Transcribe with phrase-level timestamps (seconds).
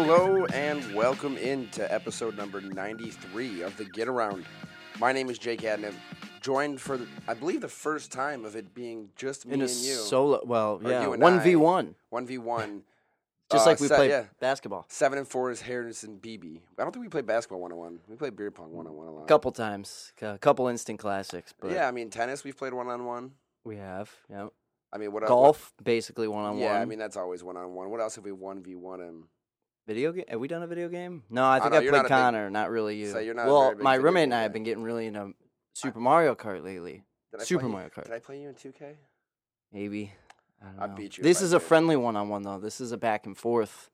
[0.00, 4.44] Hello and welcome into episode number 93 of the Get Around.
[5.00, 5.92] My name is Jake Adnam,
[6.40, 9.72] joined for, I believe, the first time of it being just me in a and
[9.72, 9.94] you.
[9.94, 10.40] solo.
[10.46, 11.42] Well, Or yeah, you and one I.
[11.42, 12.82] v one, 1v1.
[13.50, 14.24] just Uh, like we se- played yeah.
[14.38, 16.60] basketball Seven and four is Harrison BB.
[16.78, 17.98] I don't think we played basketball one on one.
[18.08, 19.22] We played beer pong one on one a lot.
[19.24, 21.52] a couple times, a couple instant classics.
[21.58, 23.32] But yeah, I mean tennis we've played one on one.
[23.64, 24.12] we have.
[24.30, 24.46] Yeah,
[24.92, 26.82] I mean what el- golf basically one What, on yeah, one.
[26.82, 27.90] I mean that's always one on one.
[27.90, 29.24] What else have we one v one in?
[29.88, 30.24] Video game.
[30.28, 31.24] Have we done a video game?
[31.30, 33.10] No, I think know, I, played not a big- Connor, not really you.
[33.10, 35.32] so you're not well, my roommate and I have been getting really into
[35.72, 37.02] Super Mario Kart lately.
[37.38, 38.04] Super you- Mario Kart.
[38.04, 38.94] Did I play you in 2K?
[39.72, 40.12] Maybe.
[40.62, 42.58] I, don't I beat you This is a friendly one on one though.
[42.58, 43.90] This is a back and forth.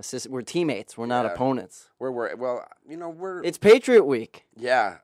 [0.00, 0.28] Assist.
[0.28, 0.96] We're teammates.
[0.98, 1.32] We're not Yeah.
[1.32, 1.90] opponents.
[1.98, 4.46] Where we're well, you know we're It's Patriot Week.
[4.56, 4.96] Yeah,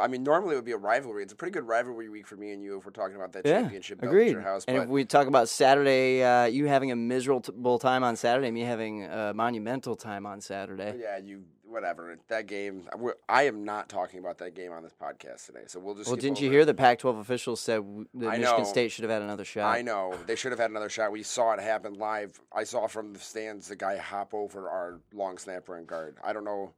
[0.00, 1.24] I mean, normally it would be a rivalry.
[1.24, 3.44] It's a pretty good rivalry week for me and you if we're talking about that
[3.44, 4.30] Yeah, championship belt at agreed.
[4.32, 4.64] your house.
[4.68, 8.60] And if we talk about Saturday, uh, you having a miserable time on Saturday, me
[8.60, 10.98] having a monumental time on Saturday.
[11.00, 11.42] yeah, you
[11.74, 12.88] whatever that game.
[13.28, 16.06] I am not talking about that game on this podcast today, so we'll just.
[16.06, 18.64] Well, didn't you hear the Pac-12 officials said that I Michigan know.
[18.64, 19.76] State should have had another shot?
[19.76, 21.12] I know they should have had another shot.
[21.12, 22.40] We saw it happen live.
[22.54, 26.16] I saw from the stands the guy hop over our long snapper and guard.
[26.24, 26.72] I don't know.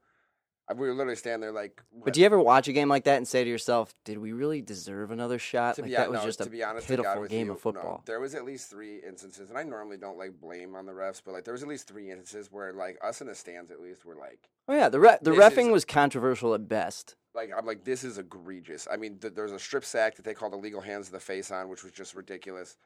[0.75, 1.81] We were literally standing there like.
[2.05, 4.33] But do you ever watch a game like that and say to yourself, "Did we
[4.33, 5.77] really deserve another shot?
[5.77, 7.53] to Like be, that hon- was no, just to a be honest pitiful game you,
[7.53, 10.75] of football." No, there was at least three instances, and I normally don't like blame
[10.75, 13.28] on the refs, but like there was at least three instances where like us in
[13.28, 16.53] the stands at least were like, Oh yeah, the re- the refing is- was controversial
[16.55, 17.14] at best.
[17.34, 18.89] like I'm like this is egregious.
[18.91, 21.53] I mean, th- there's a strip sack that they called illegal hands to the face
[21.53, 22.77] on, which was just ridiculous.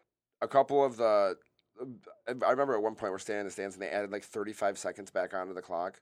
[0.42, 1.36] A couple of the,
[1.80, 4.24] uh, I remember at one point we're standing in the stands and they added like
[4.24, 6.00] 35 seconds back onto the clock,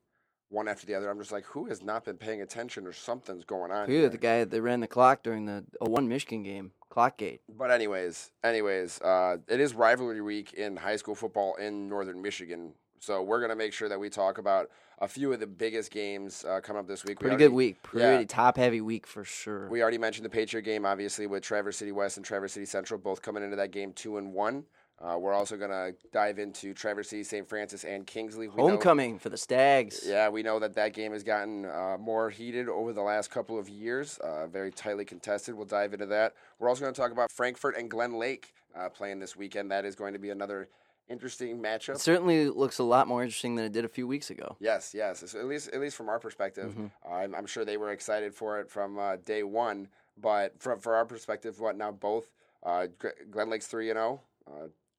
[0.51, 1.11] one after the other.
[1.11, 3.87] I'm just like, who has not been paying attention or something's going on?
[3.87, 4.09] Who here.
[4.09, 7.41] the guy that ran the clock during the a one Michigan game, Clockgate.
[7.49, 12.73] But anyways, anyways, uh, it is rivalry week in high school football in Northern Michigan.
[13.01, 16.45] So we're gonna make sure that we talk about a few of the biggest games
[16.45, 17.21] uh, coming up this week.
[17.21, 17.77] We Pretty already- good week.
[17.95, 18.09] yeah.
[18.15, 19.69] Pretty top heavy week for sure.
[19.69, 22.99] We already mentioned the Patriot game, obviously, with Traverse City West and Traverse City Central
[22.99, 24.65] both coming into that game two and one.
[25.01, 27.49] Uh, we're also gonna dive into Traverse City, St.
[27.49, 28.49] Francis, and Kingsley.
[28.49, 30.03] We know- Homecoming for the Stags.
[30.05, 33.59] yeah, we know that that game has gotten uh, more heated over the last couple
[33.59, 34.19] of years.
[34.19, 35.55] Uh, very tightly contested.
[35.55, 36.35] We'll dive into that.
[36.59, 39.71] We're also going to talk about Frankfort and Glen Lake uh, playing this weekend.
[39.71, 40.69] That is going to be another
[41.09, 41.99] interesting It matchup.
[41.99, 44.57] certainly looks a lot more interesting than it did a few weeks ago.
[44.59, 45.23] Yes, yes.
[45.31, 46.91] So at least, at least from our perspective, Mhm.
[47.09, 49.89] uh, I'm, I'm sure they were excited for it from uh, day one.
[50.21, 51.93] But from for our perspective, what now?
[51.93, 52.33] Both
[52.65, 52.89] uh,
[53.31, 54.21] Glen Lake's three and zero.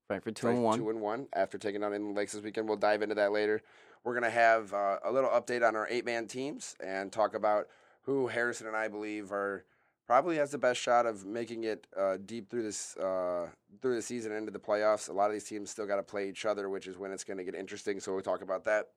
[0.09, 0.80] Frankfort two and one.
[0.80, 2.68] Two and one after taking on Inland Lakes this weekend.
[2.68, 3.62] We'll dive into that later.
[4.03, 7.68] We're gonna have uh, a little update on our eight man teams and talk about
[8.02, 9.66] who Harrison and I believe are
[10.08, 13.50] probably has the best shot of making it uh, deep through this uh,
[13.84, 15.09] through the season into the playoffs.
[15.09, 17.24] A lot of these teams still got to play each other, which is when it's
[17.24, 18.00] going to get interesting.
[18.00, 18.88] So we'll talk about that.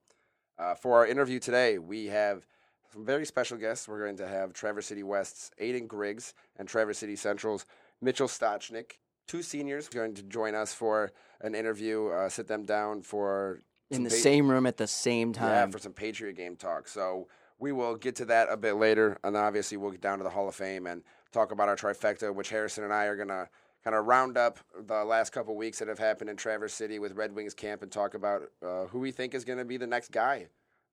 [0.59, 2.47] Uh, for our interview today, we have
[2.91, 3.87] some very special guests.
[3.87, 7.67] We're going to have Traverse City West's Aiden Griggs and Traverse City Central's
[8.01, 8.93] Mitchell Stachnik
[9.33, 11.11] two seniors going to join us for
[11.41, 12.09] an interview.
[12.09, 15.49] Uh, sit them down for in the same room at the same time.
[15.49, 16.87] yeah for some Patriot game talk.
[16.87, 17.29] So
[17.59, 20.31] we will get to that a bit later, and obviously we'll get down to the
[20.31, 23.49] Hall of Fame and talk about our trifecta, which Harrison and I are gonna
[23.83, 27.13] kind of round up the last couple weeks that have happened in Traverse City with
[27.13, 29.87] Red Wings camp and talk about uh, who we think is going to be the
[29.87, 30.49] next guy.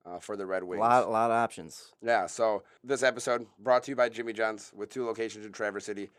[0.06, 0.80] Uh, for the Red Wings.
[0.80, 1.92] a lot, a lot of options.
[2.02, 5.86] Yeah, so this episode brought to you by Jimmy John's with two locations in Traverse
[5.86, 6.10] City.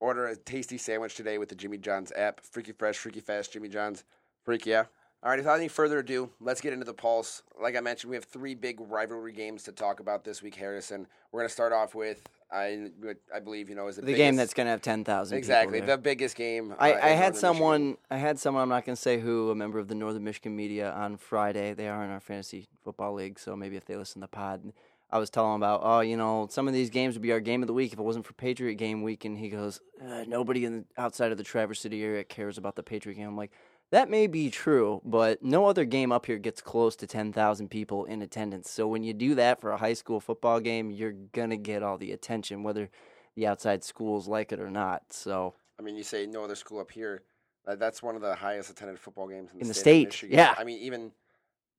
[0.00, 2.40] Order a tasty sandwich today with the Jimmy John's app.
[2.40, 4.04] Freaky fresh, freaky fast, Jimmy John's.
[4.44, 4.84] Freak, yeah.
[5.20, 7.42] All right, without any further ado, let's get into the pulse.
[7.60, 11.08] Like I mentioned, we have three big rivalry games to talk about this week, Harrison.
[11.32, 12.22] We're going to start off with,
[12.52, 12.90] I,
[13.34, 15.36] I believe, you know, is the, The game that's going to have ten thousand.
[15.38, 16.72] exactly the biggest game.
[16.78, 17.80] I, uh, I in had Northern someone.
[17.82, 17.98] Michigan.
[18.12, 18.62] I had someone.
[18.62, 19.50] I'm not going to say who.
[19.50, 21.74] A member of the Northern Michigan media on Friday.
[21.74, 24.72] They are in our fantasy football league, so maybe if they listen to the pod,
[25.10, 25.80] I was telling him about.
[25.82, 27.98] Oh, you know, some of these games would be our game of the week if
[27.98, 29.24] it wasn't for Patriot game week.
[29.24, 32.76] And he goes, uh, nobody in the, outside of the Traverse City area cares about
[32.76, 33.28] the Patriot game.
[33.28, 33.52] I'm like,
[33.90, 38.04] that may be true, but no other game up here gets close to 10,000 people
[38.04, 38.70] in attendance.
[38.70, 41.82] So when you do that for a high school football game, you're going to get
[41.82, 42.90] all the attention, whether
[43.34, 45.04] the outside schools like it or not.
[45.10, 47.22] So I mean, you say no other school up here.
[47.66, 50.08] Uh, that's one of the highest attended football games in the, In the state.
[50.08, 50.54] of state, yeah.
[50.58, 51.12] I mean, even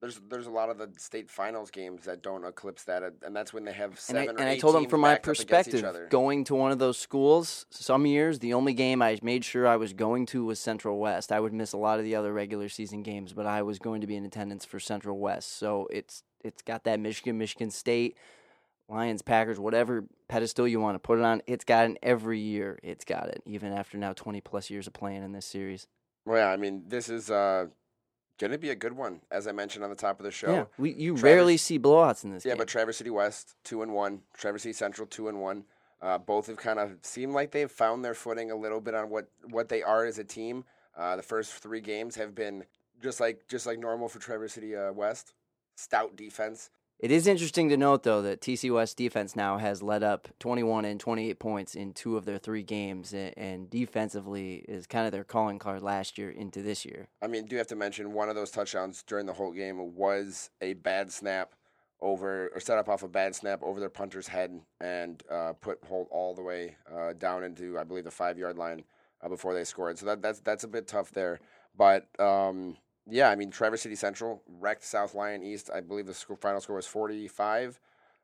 [0.01, 3.53] there's there's a lot of the state finals games that don't eclipse that, and that's
[3.53, 5.39] when they have and seven I, or and I told them from my backed up
[5.39, 9.19] against each perspective, going to one of those schools, some years the only game I
[9.21, 11.31] made sure I was going to was Central West.
[11.31, 14.01] I would miss a lot of the other regular season games, but I was going
[14.01, 15.57] to be in attendance for Central West.
[15.57, 18.15] So it's it's got that Michigan, Michigan State,
[18.87, 21.41] Lions, Packers, whatever pedestal you want to put it on.
[21.45, 22.79] It's got it every year.
[22.83, 25.87] It's got it, even after now twenty plus years of playing in this series.
[26.25, 27.67] Well, yeah, I mean, this is uh,
[28.39, 30.51] Going to be a good one, as I mentioned on the top of the show.
[30.51, 32.51] Yeah, we, you Traverse- rarely see blowouts in this game.
[32.51, 32.59] Yeah, game.
[32.59, 35.65] but Traverse City West two and one, Traverse City Central two and one.
[36.01, 39.09] Uh, both have kind of seemed like they've found their footing a little bit on
[39.09, 40.63] what what they are as a team.
[40.97, 42.63] Uh, the first three games have been
[43.03, 45.33] just like just like normal for Traverse City uh, West.
[45.75, 46.69] Stout defense.
[46.99, 50.83] It is interesting to note, though, that TC West defense now has led up 21
[50.83, 55.23] and 28 points in two of their three games, and defensively is kind of their
[55.23, 57.07] calling card last year into this year.
[57.21, 60.49] I mean, do have to mention one of those touchdowns during the whole game was
[60.59, 61.53] a bad snap
[62.01, 65.79] over or set up off a bad snap over their punter's head and uh, put
[65.85, 68.83] Holt all the way uh, down into I believe the five yard line
[69.21, 69.97] uh, before they scored.
[69.97, 71.39] So that that's that's a bit tough there.
[71.77, 72.77] But um,
[73.09, 75.69] yeah, I mean Traverse City Central wrecked South Lyon East.
[75.73, 77.79] I believe the score, final score was forty five.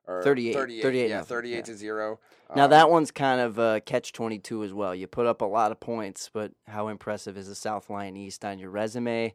[0.08, 1.62] Or 38, 38, 38 yeah, 38 yeah.
[1.64, 2.20] to 0.
[2.56, 4.94] Now Um, that one's kind of a catch twenty two as well.
[4.94, 8.46] You put up a lot of points, but how impressive is a South Lyon East
[8.46, 9.34] on your resume?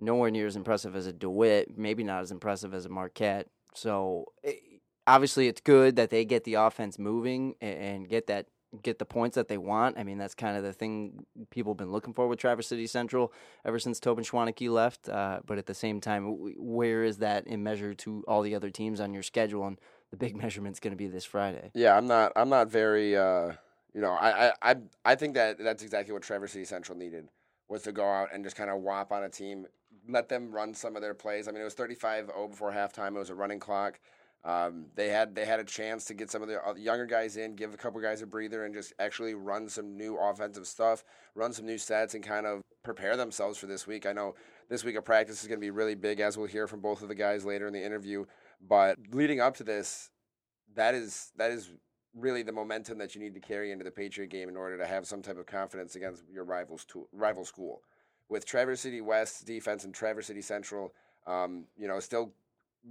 [0.00, 1.76] Nowhere near as impressive as a DeWitt.
[1.76, 3.48] Maybe not as impressive as a Marquette.
[3.74, 4.54] So eh,
[5.06, 8.46] obviously, it's good that they get the offense moving a- and get that
[8.82, 9.98] get the points that they want.
[9.98, 12.86] I mean, that's kind of the thing people have been looking for with Traverse City
[12.86, 13.32] Central
[13.64, 15.08] ever since Tobin Schwaneke left.
[15.08, 18.70] Uh, but at the same time, where is that in measure to all the other
[18.70, 19.66] teams on your schedule?
[19.66, 19.78] And
[20.10, 21.70] the big measurement's going to be this Friday.
[21.74, 22.32] Yeah, I'm not.
[22.36, 23.16] I'm not very.
[23.16, 23.52] Uh,
[23.94, 24.76] you know, I, I, I,
[25.06, 27.28] I think that that's exactly what Traverse City Central needed
[27.68, 29.66] was to go out and just kind of whop on a team,
[30.08, 31.48] let them run some of their plays.
[31.48, 33.16] I mean, it was 35-0 before halftime.
[33.16, 33.98] It was a running clock.
[34.44, 37.36] Um, they had they had a chance to get some of the uh, younger guys
[37.36, 41.04] in, give a couple guys a breather, and just actually run some new offensive stuff,
[41.34, 44.06] run some new sets, and kind of prepare themselves for this week.
[44.06, 44.34] I know
[44.68, 47.02] this week of practice is going to be really big, as we'll hear from both
[47.02, 48.24] of the guys later in the interview.
[48.60, 50.10] But leading up to this,
[50.74, 51.70] that is that is
[52.14, 54.86] really the momentum that you need to carry into the Patriot game in order to
[54.86, 57.82] have some type of confidence against your rivals to, rival school.
[58.28, 60.92] With Traverse City West defense and Traverse City Central,
[61.26, 62.32] um, you know, still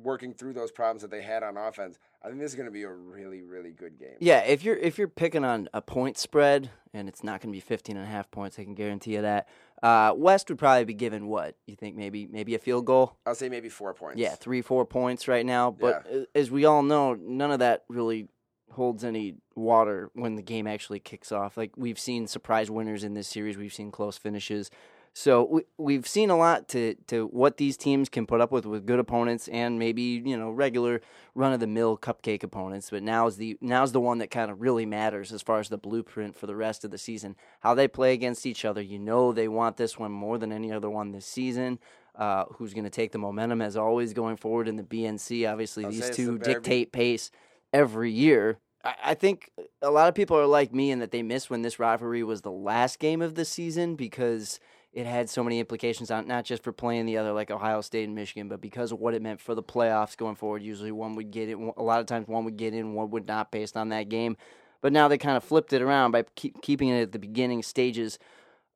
[0.02, 2.72] working through those problems that they had on offense, I think this is going to
[2.72, 4.16] be a really, really good game.
[4.20, 7.56] Yeah, if you're if you're picking on a point spread and it's not going to
[7.56, 9.48] be 15 and a half points, I can guarantee you that.
[9.84, 13.16] Uh, West would probably be given what you think maybe maybe a field goal.
[13.26, 14.18] I'll say maybe four points.
[14.20, 15.72] Yeah, three four points right now.
[15.72, 18.28] But a- as we all know, none of that really
[18.72, 21.56] holds any water when the game actually kicks off.
[21.56, 24.70] Like we've seen surprise winners in this series, we've seen close finishes.
[25.18, 28.66] So we, we've seen a lot to, to what these teams can put up with
[28.66, 31.00] with good opponents and maybe you know regular
[31.34, 32.90] run of the mill cupcake opponents.
[32.90, 35.78] But now's the now's the one that kind of really matters as far as the
[35.78, 37.38] blueprint for the rest of the season.
[37.62, 38.82] How they play against each other.
[38.82, 41.80] You know they want this one more than any other one this season.
[42.14, 45.50] Uh, who's going to take the momentum as always going forward in the BNC?
[45.50, 47.32] Obviously, I'll these two the dictate pace
[47.72, 48.60] every year.
[48.84, 49.50] I, I think
[49.82, 52.42] a lot of people are like me in that they miss when this rivalry was
[52.42, 54.60] the last game of the season because
[54.96, 58.06] it had so many implications on not just for playing the other like Ohio State
[58.06, 60.64] and Michigan, but because of what it meant for the playoffs going forward.
[60.64, 61.74] Usually, one would get in.
[61.76, 64.38] A lot of times, one would get in, one would not, based on that game.
[64.80, 67.62] But now they kind of flipped it around by keep, keeping it at the beginning
[67.62, 68.18] stages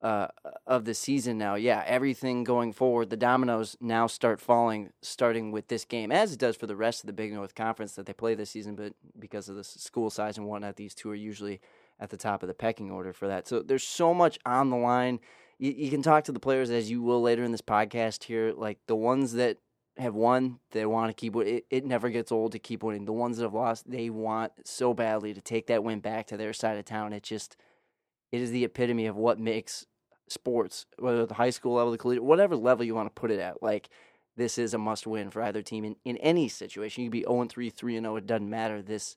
[0.02, 0.28] uh,
[0.68, 1.56] of the season now.
[1.56, 6.40] Yeah, everything going forward, the dominoes now start falling, starting with this game, as it
[6.40, 8.76] does for the rest of the Big North Conference that they play this season.
[8.76, 11.62] But because of the school size and whatnot, these two are usually
[11.98, 13.48] at the top of the pecking order for that.
[13.48, 15.22] So there's so much on the line.
[15.60, 18.54] You, you can talk to the players as you will later in this podcast here,
[18.56, 19.58] like the ones that
[19.98, 21.66] have won, they want to keep it.
[21.70, 21.86] it.
[21.86, 23.06] Never gets old to keep winning.
[23.06, 26.38] The ones that have lost, they want so badly to take that win back to
[26.38, 27.14] their side of town.
[27.14, 27.58] It just
[28.32, 29.86] it is the epitome of what makes
[30.28, 33.40] sports, whether the high school level, the collegiate, whatever level you want to put it
[33.40, 33.62] at.
[33.62, 33.90] Like
[34.38, 37.04] this is a must win for either team in, in any situation.
[37.04, 38.82] You could be 0 3, 3 and 0, it doesn't matter.
[38.82, 39.16] This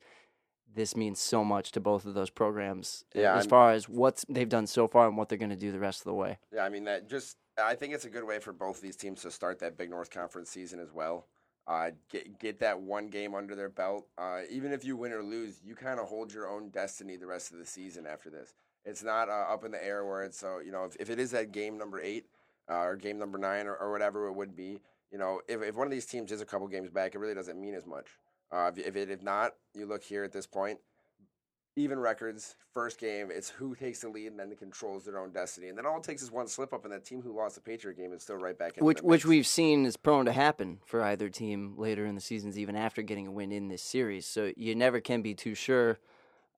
[0.74, 4.24] this means so much to both of those programs Yeah, as I'm- far as what
[4.28, 6.38] they've done so far and what they're going to do the rest of the way.
[6.52, 9.22] Yeah, I mean that just I think it's a good way for both these teams
[9.22, 11.26] to start that Big North Conference season as well.
[11.66, 14.06] Uh, get get that one game under their belt.
[14.18, 17.26] Uh, even if you win or lose, you kind of hold your own destiny the
[17.26, 18.54] rest of the season after this.
[18.84, 21.20] It's not uh, up in the air where it's so you know if, if it
[21.20, 22.26] is that game number eight
[22.68, 24.80] uh, or game number nine or, or whatever it would be,
[25.12, 27.34] you know if, if one of these teams is a couple games back, it really
[27.34, 28.06] doesn't mean as much.
[28.52, 30.78] Uh, if, if it if not, you look here at this point,
[31.74, 35.68] even records, first game, it's who takes the lead and then controls their own destiny.
[35.68, 37.62] And then all it takes is one slip up, and that team who lost the
[37.62, 40.80] Patriot game is still right back in Which which we've seen is prone to happen
[40.84, 44.26] for either team later in the seasons, even after getting a win in this series.
[44.26, 45.98] So you never can be too sure.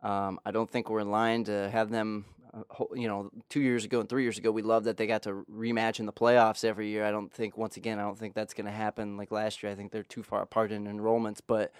[0.03, 2.25] Um, I don't think we're in line to have them.
[2.55, 5.23] Uh, you know, two years ago and three years ago, we loved that they got
[5.23, 7.05] to rematch in the playoffs every year.
[7.05, 9.73] I don't think once again, I don't think that's going to happen like last year.
[9.73, 11.73] I think they're too far apart in enrollments, but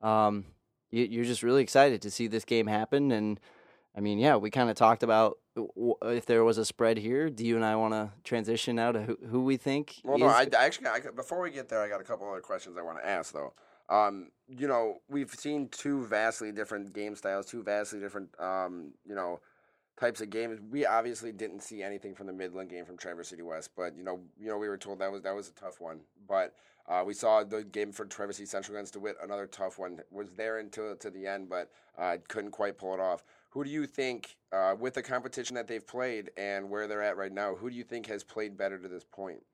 [0.00, 0.46] um,
[0.90, 3.40] you, you're just really excited to see this game happen and.
[3.94, 7.28] I mean, yeah, we kind of talked about if there was a spread here.
[7.28, 10.00] Do you and I want to transition now to who, who we think?
[10.02, 12.40] Well, no, I, I actually I, before we get there, I got a couple other
[12.40, 13.52] questions I want to ask though.
[13.90, 19.14] Um, you know, we've seen two vastly different game styles, two vastly different, um, you
[19.14, 19.40] know,
[20.02, 20.58] types of games.
[20.70, 24.02] We obviously didn't see anything from the Midland game from Traverse City West, but you
[24.02, 26.00] know, you know, we were told that was that was a tough one.
[26.26, 26.54] But
[26.88, 30.00] uh, we saw the game for Traverse City Central against DeWitt, another tough one.
[30.10, 33.22] Was there until to the end, but uh, couldn't quite pull it off.
[33.50, 37.16] Who do you think, uh, with the competition that they've played and where they're at
[37.16, 39.44] right now, who do you think has played better to this point?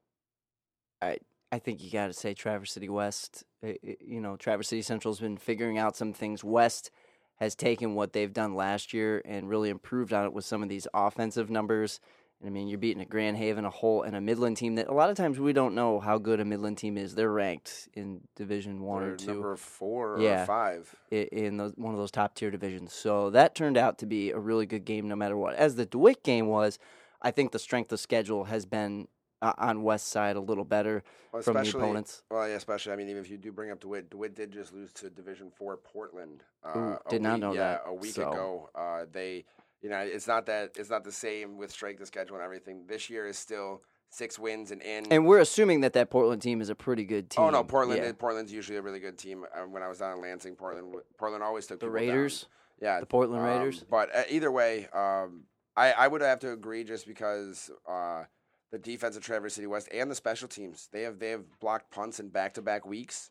[1.02, 1.18] I
[1.52, 3.44] I think you got to say Traverse City West.
[3.62, 6.42] It, you know, Traverse City Central's been figuring out some things.
[6.42, 6.90] West
[7.38, 10.68] has taken what they've done last year and really improved on it with some of
[10.68, 12.00] these offensive numbers.
[12.40, 14.88] And I mean, you're beating a Grand Haven, a Holt, and a Midland team that
[14.88, 17.14] a lot of times we don't know how good a Midland team is.
[17.14, 21.72] They're ranked in Division One They're or two, number four yeah, or five in, the,
[21.76, 22.92] one of those top tier divisions.
[22.92, 25.54] So that turned out to be a really good game, no matter what.
[25.54, 26.78] As the DeWitt game was,
[27.20, 29.08] I think the strength of schedule has been
[29.42, 31.02] uh, on West Side a little better
[31.32, 32.22] well, from the opponents.
[32.30, 32.92] Well, yeah, especially.
[32.92, 35.50] I mean, even if you do bring up DeWitt, DeWitt did just lose to Division
[35.50, 36.42] Four Portland.
[36.64, 37.82] Uh, Ooh, did not week, know yeah, that.
[37.86, 38.30] a week so.
[38.30, 38.70] ago.
[38.74, 39.44] Uh, they
[39.82, 42.84] you know, it's not that it's not the same with strength of schedule and everything.
[42.86, 45.06] This year is still six wins and in.
[45.12, 47.44] And we're assuming that that Portland team is a pretty good team.
[47.44, 48.02] Oh no, Portland.
[48.02, 48.12] Yeah.
[48.12, 49.44] Portland's usually a really good team.
[49.56, 52.42] Um, when I was down in Lansing, Portland, Portland always took the Raiders.
[52.42, 52.50] Down.
[52.80, 53.84] Yeah, the Portland um, Raiders.
[53.88, 55.44] But uh, either way, um,
[55.76, 57.70] I I would have to agree just because.
[57.88, 58.24] Uh,
[58.70, 60.88] the defense of Traverse City West and the special teams.
[60.92, 63.30] They have they have blocked punts in back to back weeks.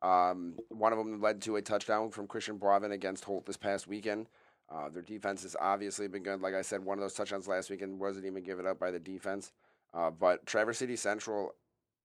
[0.00, 3.86] Um, one of them led to a touchdown from Christian Boivin against Holt this past
[3.88, 4.26] weekend.
[4.70, 6.40] Uh, their defense has obviously been good.
[6.40, 9.00] Like I said, one of those touchdowns last weekend wasn't even given up by the
[9.00, 9.52] defense.
[9.94, 11.54] Uh, but Traverse City Central,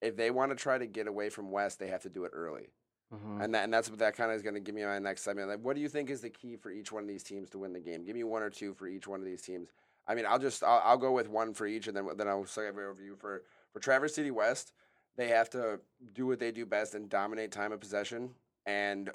[0.01, 2.31] if they want to try to get away from West, they have to do it
[2.33, 2.69] early.
[3.13, 3.41] Mm-hmm.
[3.41, 5.21] And that and that's what that kind of is going to give me my next
[5.21, 5.49] segment.
[5.49, 7.59] Like, what do you think is the key for each one of these teams to
[7.59, 8.05] win the game?
[8.05, 9.69] Give me one or two for each one of these teams.
[10.07, 12.45] I mean, I'll just I'll, I'll go with one for each, and then then I'll
[12.45, 14.73] say a review for for Traverse City West.
[15.15, 15.79] They have to
[16.13, 18.31] do what they do best and dominate time of possession
[18.65, 19.11] and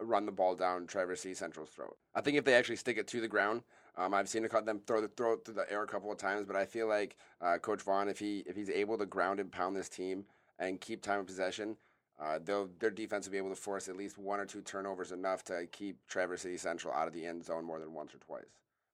[0.00, 1.96] run the ball down Traverse City Central's throat.
[2.14, 3.62] I think if they actually stick it to the ground,
[3.96, 6.56] um, I've seen them throw the throw through the air a couple of times, but
[6.56, 9.76] I feel like uh, Coach Vaughn, if he if he's able to ground and pound
[9.76, 10.24] this team
[10.58, 11.76] and keep time of possession,
[12.20, 15.44] uh, their defense will be able to force at least one or two turnovers enough
[15.44, 18.44] to keep Traverse City Central out of the end zone more than once or twice.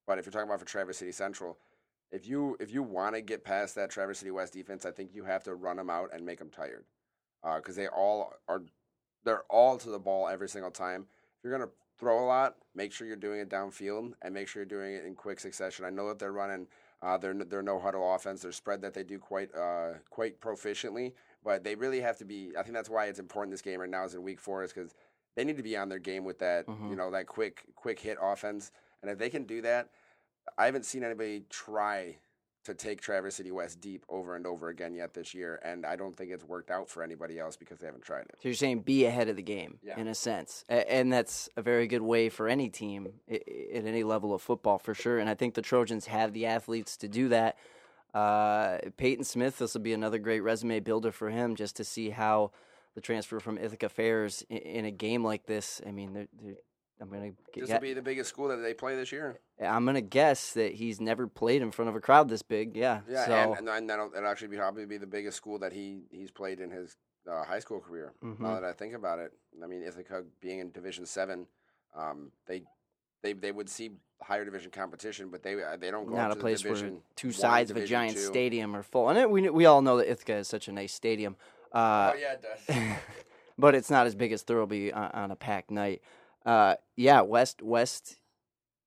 [0.06, 1.59] But if you're talking about for Traverse City Central,
[2.11, 5.14] if you if you want to get past that Traverse City West defense, I think
[5.14, 6.85] you have to run them out and make them tired
[7.56, 8.62] because uh, they all are
[9.25, 11.06] they're all to the ball every single time.
[11.38, 14.61] If you're gonna throw a lot, make sure you're doing it downfield and make sure
[14.61, 15.85] you're doing it in quick succession.
[15.85, 16.66] I know that they're running
[17.02, 21.12] uh, their their no huddle offense, their spread that they do quite uh, quite proficiently,
[21.44, 22.52] but they really have to be.
[22.59, 24.73] I think that's why it's important this game right now is in week four is
[24.73, 24.94] because
[25.35, 26.90] they need to be on their game with that mm-hmm.
[26.90, 28.71] you know that quick quick hit offense,
[29.02, 29.90] and if they can do that,
[30.56, 32.16] I haven't seen anybody try
[32.64, 35.97] to take Traverse City West deep over and over again yet this year, and I
[35.97, 38.37] don't think it's worked out for anybody else because they haven't tried it.
[38.40, 39.99] So you're saying be ahead of the game yeah.
[39.99, 44.32] in a sense, and that's a very good way for any team at any level
[44.32, 45.18] of football for sure.
[45.18, 47.56] And I think the Trojans have the athletes to do that.
[48.14, 52.11] Uh, Peyton Smith, this will be another great resume builder for him, just to see
[52.11, 52.52] how
[52.94, 55.80] the transfer from Ithaca fares in, a game like this.
[55.87, 56.56] I mean, they're, they're
[57.00, 57.32] I'm gonna.
[57.54, 59.40] This will be the biggest school that they play this year.
[59.61, 62.76] I'm gonna guess that he's never played in front of a crowd this big.
[62.76, 63.00] Yeah.
[63.08, 63.54] Yeah, so.
[63.58, 66.61] and, and that'll, that'll actually be probably be the biggest school that he he's played
[66.61, 66.96] in his
[67.30, 68.12] uh, high school career.
[68.22, 68.42] Mm-hmm.
[68.42, 69.32] Now that I think about it,
[69.62, 71.46] I mean Ithaca being in Division Seven,
[71.96, 72.62] um, they
[73.22, 76.64] they they would see higher division competition, but they they don't go not a place
[76.64, 78.22] where two sides of a giant two.
[78.22, 79.08] stadium are full.
[79.08, 81.37] And it, we we all know that Ithaca is such a nice stadium.
[81.72, 82.96] Uh, oh yeah, it does.
[83.58, 86.02] but it's not as big as Thirlby on, on a packed night
[86.44, 88.16] uh, yeah, West West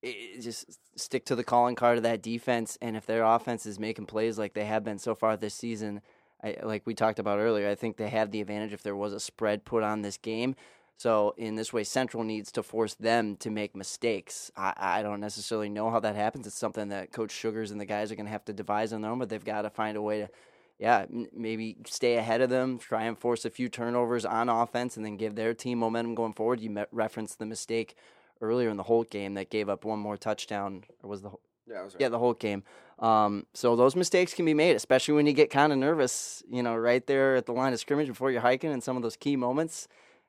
[0.01, 3.79] it, just stick to the calling card of that defense, and if their offense is
[3.79, 6.01] making plays like they have been so far this season,
[6.43, 9.13] I, like we talked about earlier, I think they have the advantage if there was
[9.13, 10.55] a spread put on this game.
[10.97, 14.50] So in this way, Central needs to force them to make mistakes.
[14.55, 16.47] I, I don't necessarily know how that happens.
[16.47, 19.01] It's something that Coach Sugars and the guys are going to have to devise on
[19.01, 20.29] their own, but they've got to find a way to
[20.77, 25.05] yeah, maybe stay ahead of them, try and force a few turnovers on offense, and
[25.05, 26.60] then give their team momentum going forward.
[26.60, 27.96] You referenced the mistake
[28.41, 31.32] earlier in the Holt game that gave up one more touchdown, or was the
[31.67, 31.96] yeah, right.
[31.98, 32.63] yeah the Holt game.
[33.00, 36.63] Um, so those mistakes can be made, especially when you get kind of nervous, you
[36.63, 39.15] know, right there at the line of scrimmage before you're hiking, in some of those
[39.15, 39.88] key moments.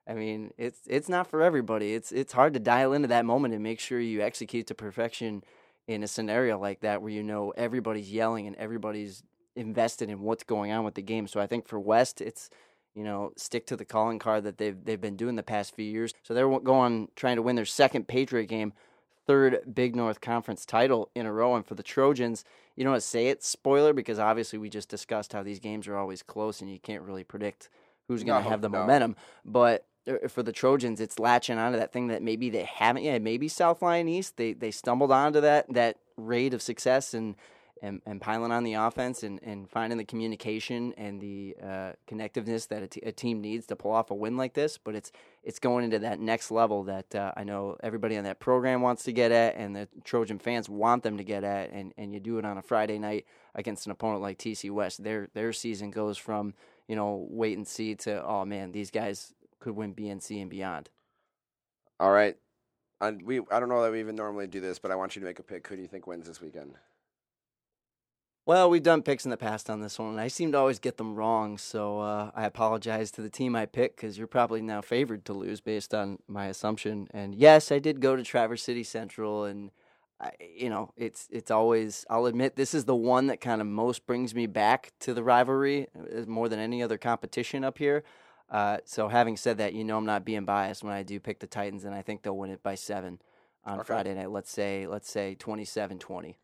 [0.09, 1.95] I mean, it's it's not for everybody.
[1.95, 5.43] It's it's hard to dial into that moment and make sure you execute to perfection
[5.89, 9.23] in a scenario like that where you know everybody's yelling and everybody's
[9.57, 11.27] invested in what's going on with the game.
[11.27, 12.51] So I think for West, it's
[12.95, 15.85] you know stick to the calling card that they've they've been doing the past few
[15.85, 16.13] years.
[16.23, 18.73] So they're going trying to win their second Patriot game.
[19.27, 21.55] third Big North Conference title in a row.
[21.57, 22.45] And for the Trojans,
[22.77, 25.89] you don't want to say it's spoiler because obviously we just discussed how these games
[25.89, 27.69] are always close and you can't really predict
[28.09, 28.81] who's going to No, have the no.
[28.81, 29.17] momentum.
[29.45, 33.21] But uh, for the Trojans, it's latching onto that thing that maybe they haven't yet.
[33.23, 37.35] Maybe South Lyon East, they they stumbled onto that that rate of success and
[37.83, 42.69] and, and piling on the offense and, and finding the communication and the uh, connectiveness
[42.69, 44.79] that a, t- a team needs to pull off a win like this.
[44.79, 48.41] But it's it's going into that next level that uh, I know everybody on that
[48.41, 51.71] program wants to get at, and the Trojan fans want them to get at.
[51.71, 55.03] And, and you do it on a Friday night against an opponent like TC West.
[55.05, 56.55] Their their season goes from
[56.89, 60.91] you know wait and see to oh man, these guys could win BNC and beyond.
[61.99, 62.37] All right.
[63.01, 65.21] And we I don't know that we even normally do this, but I want you
[65.21, 65.67] to make a pick.
[65.69, 66.75] Who do you think wins this weekend?
[68.47, 70.79] Well, we've done picks in the past on this one, and I seem to always
[70.79, 71.59] get them wrong.
[71.59, 75.33] So uh, I apologize to the team I picked because you're probably now favored to
[75.33, 77.09] lose based on my assumption.
[77.11, 79.73] And yes, I did go to Traverse City Central, and
[80.21, 82.07] I, you know, it's it's always.
[82.09, 85.25] I'll admit this is the one that kind of most brings me back to the
[85.25, 88.05] rivalry uh, more than any other competition up here.
[88.49, 91.41] Uh, so having said that, you know, I'm not being biased when I do pick
[91.41, 93.21] the Titans, and I think they'll win it by seven
[93.65, 93.87] on Okay.
[93.89, 94.31] Friday night.
[94.31, 96.37] Let's say let's say 27-20.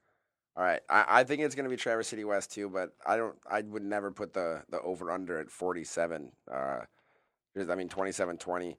[0.57, 3.17] All right, I, I think it's going to be Traverse City West too, but I
[3.17, 3.37] don't.
[3.51, 6.33] I would never put the the over under at forty seven.
[6.51, 6.81] Uh,
[7.55, 8.77] because, I mean 27-20.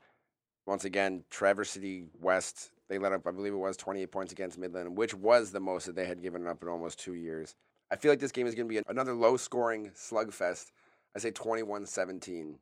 [0.65, 3.25] Once again, Traverse City West they let up.
[3.27, 6.05] I believe it was twenty eight points against Midland, which was the most that they
[6.05, 7.55] had given up in almost two years.
[7.91, 10.71] I feel like this game is going to be another low scoring slugfest.
[11.15, 12.55] I say 21-17.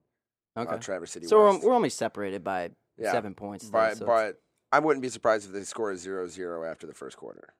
[0.57, 0.69] Okay.
[0.73, 1.63] Uh, Traverse City So we're, West.
[1.63, 3.69] we're only separated by Yeah, seven points.
[3.69, 4.41] though, but so but
[4.73, 7.53] I wouldn't be surprised if they score 0-0 after the first quarter.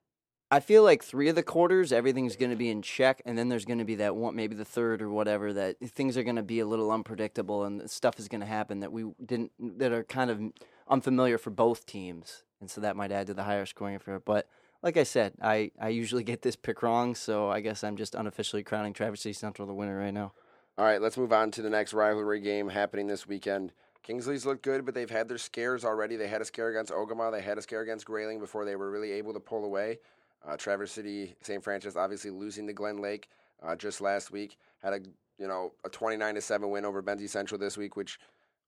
[0.54, 3.48] I feel like three of the quarters, everything's going to be in check, and then
[3.48, 6.36] there's going to be that one, maybe the third or whatever, that things are going
[6.36, 9.94] to be a little unpredictable, and stuff is going to happen that we didn't, that
[9.94, 10.42] are kind of
[10.90, 14.20] unfamiliar for both teams, and so that might add to the higher scoring affair.
[14.20, 14.46] But
[14.84, 18.14] like I said, I I usually get this pick wrong, so I guess I'm just
[18.14, 20.34] unofficially crowning Traverse City Central the winner right now.
[20.78, 23.72] All right, let's move on to the next rivalry game happening this weekend.
[24.04, 26.16] Kingsley's looked good, but they've had their scares already.
[26.16, 27.32] They had a scare against Ogemaw.
[27.32, 30.00] They had a scare against Grayling before they were really able to pull away.
[30.48, 31.64] Uh, Traverse City, St.
[31.64, 33.30] Francis, obviously losing to Glen Lake
[33.62, 34.58] uh, just last week.
[34.82, 35.00] Had a
[35.38, 38.20] you know a twenty nine to seven win over Benzie Central this week, which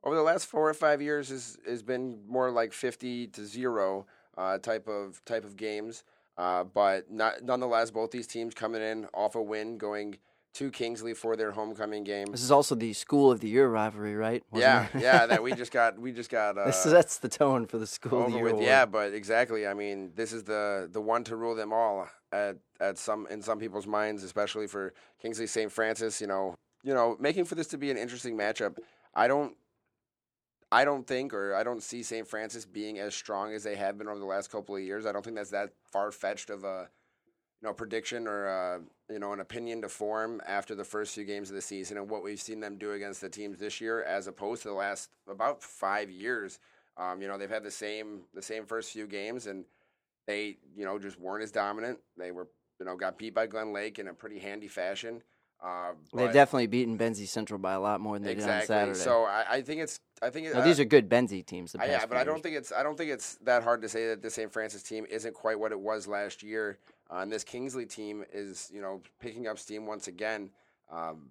[0.04, 4.06] over the last four or five years has has been more like fifty to zero
[4.38, 6.04] uh, type of type of games.
[6.38, 10.18] Uh, but not, nonetheless, both these teams coming in off a win, going
[10.54, 12.28] to Kingsley for their homecoming game.
[12.28, 14.44] This is also the School of the Year rivalry, right?
[14.52, 17.66] Wasn't Yeah, yeah, that we just got we just got uh, this sets the tone
[17.66, 18.54] for the School of the Year.
[18.54, 18.62] with.
[18.62, 19.66] Yeah, but exactly.
[19.68, 23.42] I mean, this is the the one to rule them all at at some in
[23.42, 25.72] some people's minds, especially for Kingsley St.
[25.72, 26.22] Francis.
[26.22, 28.78] You know, you know, making for this to be an interesting matchup.
[29.16, 29.56] I don't.
[30.72, 32.28] I don't think, or I don't see St.
[32.28, 35.06] Francis being as strong as they have been over the last couple of years.
[35.06, 36.90] I don't think that's that far fetched of a,
[37.64, 38.80] know, prediction or uh,
[39.12, 42.10] you know an opinion to form after the first few games of the season and
[42.10, 45.10] what we've seen them do against the teams this year, as opposed to the last
[45.30, 46.60] about five years.
[46.98, 49.66] Um, you know, they've had the same the same first few games, and
[50.28, 52.00] they you know just weren't as dominant.
[52.18, 52.48] They were
[52.80, 55.22] you know got beat by Glen Lake in a pretty handy fashion.
[55.64, 58.62] Uh, They've but- definitely beaten Benzie Central by a lot more than they did on.
[58.64, 59.00] Saturday.
[59.00, 61.72] So I, I think it's I think it, uh, these are good Benzie teams.
[61.72, 63.82] The I- past yeah, but I don't think it's I don't think it's that hard
[63.84, 64.52] to say that the St.
[64.52, 68.70] Francis team isn't quite what it was last year, uh, and this Kingsley team is
[68.74, 70.50] you know picking up steam once again.
[70.92, 71.30] Um,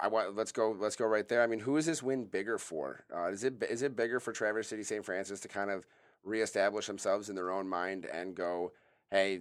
[0.00, 1.42] I want let's go let's go right there.
[1.42, 3.04] I mean, who is this win bigger for?
[3.14, 5.04] Uh, is it is it bigger for Traverse City St.
[5.04, 5.86] Francis to kind of
[6.24, 8.72] reestablish themselves in their own mind and go,
[9.10, 9.40] hey,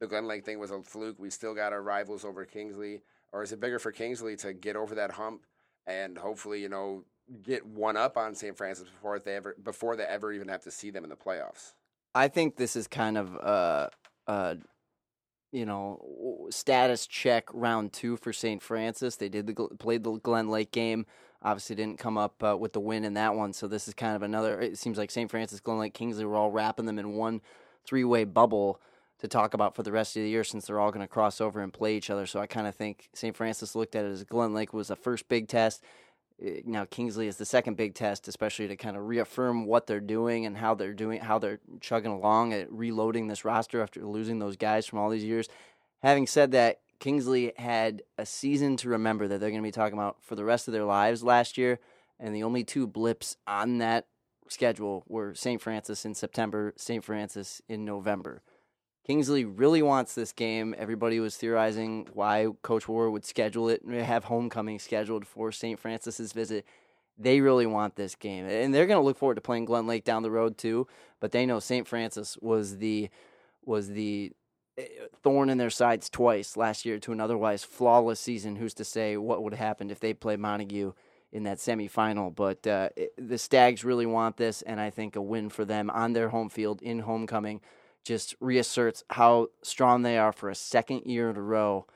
[0.00, 1.20] the Glen Lake thing was a fluke.
[1.20, 3.02] We still got our rivals over Kingsley,
[3.36, 5.42] or is it bigger for Kingsley to get over that hump
[5.86, 7.04] and hopefully you know
[7.42, 8.56] get one up on St.
[8.56, 11.74] Francis before they ever before they ever even have to see them in the playoffs.
[12.14, 13.88] I think this is kind of uh,
[14.26, 14.54] uh,
[15.52, 18.62] you know, status check round two for St.
[18.62, 19.16] Francis.
[19.16, 21.06] They did the played the Glen Lake game.
[21.42, 23.52] Obviously, didn't come up uh, with the win in that one.
[23.52, 24.60] So this is kind of another.
[24.60, 25.30] It seems like St.
[25.30, 27.42] Francis, Glen Lake, Kingsley were all wrapping them in one
[27.84, 28.80] three way bubble
[29.18, 31.40] to talk about for the rest of the year since they're all going to cross
[31.40, 32.26] over and play each other.
[32.26, 33.36] So I kind of think St.
[33.36, 35.82] Francis looked at it as Glen Lake was the first big test.
[36.44, 40.00] Uh, Now Kingsley is the second big test, especially to kind of reaffirm what they're
[40.00, 44.38] doing and how they're doing, how they're chugging along at reloading this roster after losing
[44.38, 45.48] those guys from all these years.
[46.02, 49.98] Having said that, Kingsley had a season to remember that they're going to be talking
[49.98, 51.78] about for the rest of their lives last year,
[52.18, 54.06] and the only two blips on that
[54.48, 55.60] schedule were St.
[55.60, 57.04] Francis in September, St.
[57.04, 58.42] Francis in November.
[59.06, 60.74] Kingsley really wants this game.
[60.76, 65.78] Everybody was theorizing why Coach War would schedule it and have homecoming scheduled for St.
[65.78, 66.66] Francis's visit.
[67.16, 70.04] they really want this game, and they're going to look forward to playing Glen Lake
[70.04, 70.88] down the road too.
[71.20, 71.86] But they know St.
[71.86, 73.08] Francis was the
[73.64, 74.32] was the
[74.76, 74.86] eh,
[75.22, 78.56] thorn in their sides twice last year to an otherwise flawless season.
[78.56, 80.92] Who's to say what would have happened if they played Montague
[81.30, 82.34] in that semifinal?
[82.34, 86.12] But uh, the Stags really want this, and I think a win for them on
[86.12, 87.60] their home field in homecoming
[88.06, 91.86] just reasserts how strong they are for a second year in a row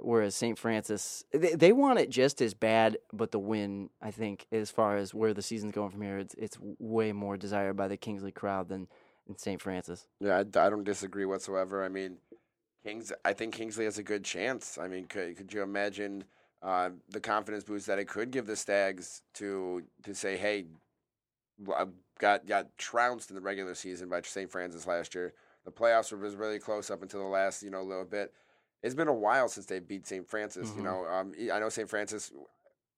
[0.00, 0.58] Whereas St.
[0.58, 4.96] Francis, they, they want it just as bad, but the win, I think, as far
[4.96, 8.32] as where the season's going from here, it's it's way more desired by the Kingsley
[8.32, 8.88] crowd than
[9.28, 9.60] in St.
[9.60, 10.06] Francis.
[10.20, 11.84] Yeah, I, I don't disagree whatsoever.
[11.84, 12.16] I mean,
[12.82, 14.78] Kings, I think Kingsley has a good chance.
[14.78, 16.24] I mean, could could you imagine
[16.60, 20.64] uh, the confidence boost that it could give the Stags to to say, hey,
[21.72, 21.86] I
[22.18, 24.50] got got trounced in the regular season by St.
[24.50, 25.34] Francis last year.
[25.64, 28.32] The playoffs were was really close up until the last you know little bit
[28.84, 30.28] it's been a while since they beat St.
[30.28, 30.68] Francis.
[30.68, 30.78] Mm-hmm.
[30.78, 31.88] You know, um, I know St.
[31.88, 32.30] Francis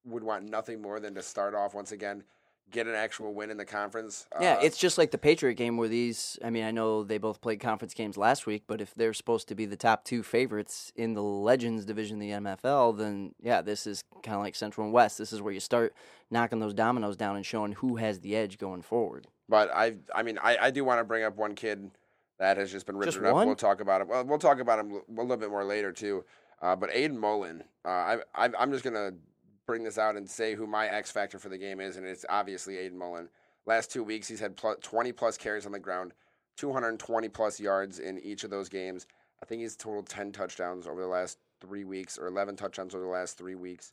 [0.05, 2.25] would want nothing more than to start off once again,
[2.73, 4.27] get an actual win in the conference.
[4.41, 6.41] Yeah, uh, it's just like the Patriot game where these.
[6.45, 9.47] I mean, I know they both played conference games last week, but if they're supposed
[9.47, 13.63] to be the top two favorites in the Legends division, of the MFL, then yeah,
[13.63, 15.19] this is kind of like Central and West.
[15.19, 15.95] This is where you start
[16.33, 19.29] knocking those dominoes down and showing who has the edge going forward.
[19.49, 21.93] But I, I mean, I, I do want to bring up one kid
[22.39, 23.35] that has just been ripped just up.
[23.35, 23.47] One?
[23.47, 24.09] We'll talk about it.
[24.09, 26.25] Well, we'll talk about him a little bit more later too.
[26.61, 29.13] Uh, but Ayden Mullin, uh, I, I, I'm just gonna
[29.67, 32.25] bring this out and say who my X factor for the game is, and it's
[32.29, 33.29] obviously Ayden Mullin.
[33.67, 36.13] Last two weeks, he's had plus, 20 plus carries on the ground,
[36.57, 39.07] 220 plus yards in each of those games.
[39.43, 43.05] I think he's totaled 10 touchdowns over the last three weeks, or 11 touchdowns over
[43.05, 43.93] the last three weeks.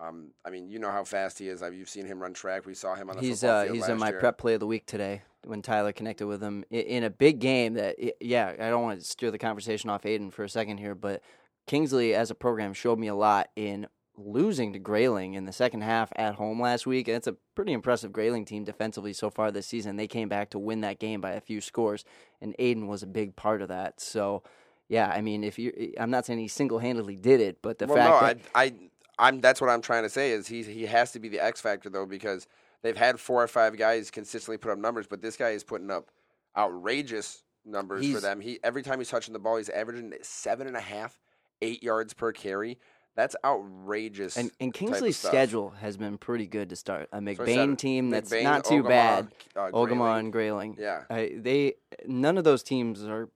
[0.00, 1.62] Um, I mean, you know how fast he is.
[1.72, 2.66] You've seen him run track.
[2.66, 4.20] We saw him on the he's football uh, field he's in my year.
[4.20, 7.74] prep play of the week today when Tyler connected with him in a big game.
[7.74, 10.94] That yeah, I don't want to steer the conversation off Aiden for a second here,
[10.94, 11.22] but
[11.66, 15.82] Kingsley as a program showed me a lot in losing to Grayling in the second
[15.82, 17.08] half at home last week.
[17.08, 19.96] And it's a pretty impressive Grayling team defensively so far this season.
[19.96, 22.04] They came back to win that game by a few scores,
[22.40, 24.00] and Aiden was a big part of that.
[24.00, 24.42] So.
[24.88, 27.96] Yeah, I mean, if you, I'm not saying he single-handedly did it, but the well,
[27.96, 28.72] fact no, that I, I
[29.20, 31.60] I'm that's what I'm trying to say is he he has to be the X
[31.60, 32.46] factor though because
[32.82, 35.90] they've had four or five guys consistently put up numbers, but this guy is putting
[35.90, 36.10] up
[36.56, 38.40] outrageous numbers he's, for them.
[38.40, 41.20] He every time he's touching the ball, he's averaging seven and a half,
[41.62, 42.78] eight yards per carry.
[43.16, 44.36] That's outrageous.
[44.36, 47.08] And, and Kingsley's schedule has been pretty good to start.
[47.12, 49.28] A McBain so team that's McBain, not too Ogemaw, bad.
[49.54, 50.76] Uh, Ogemaw and Grayling.
[50.78, 51.74] Yeah, they
[52.06, 53.28] none of those teams are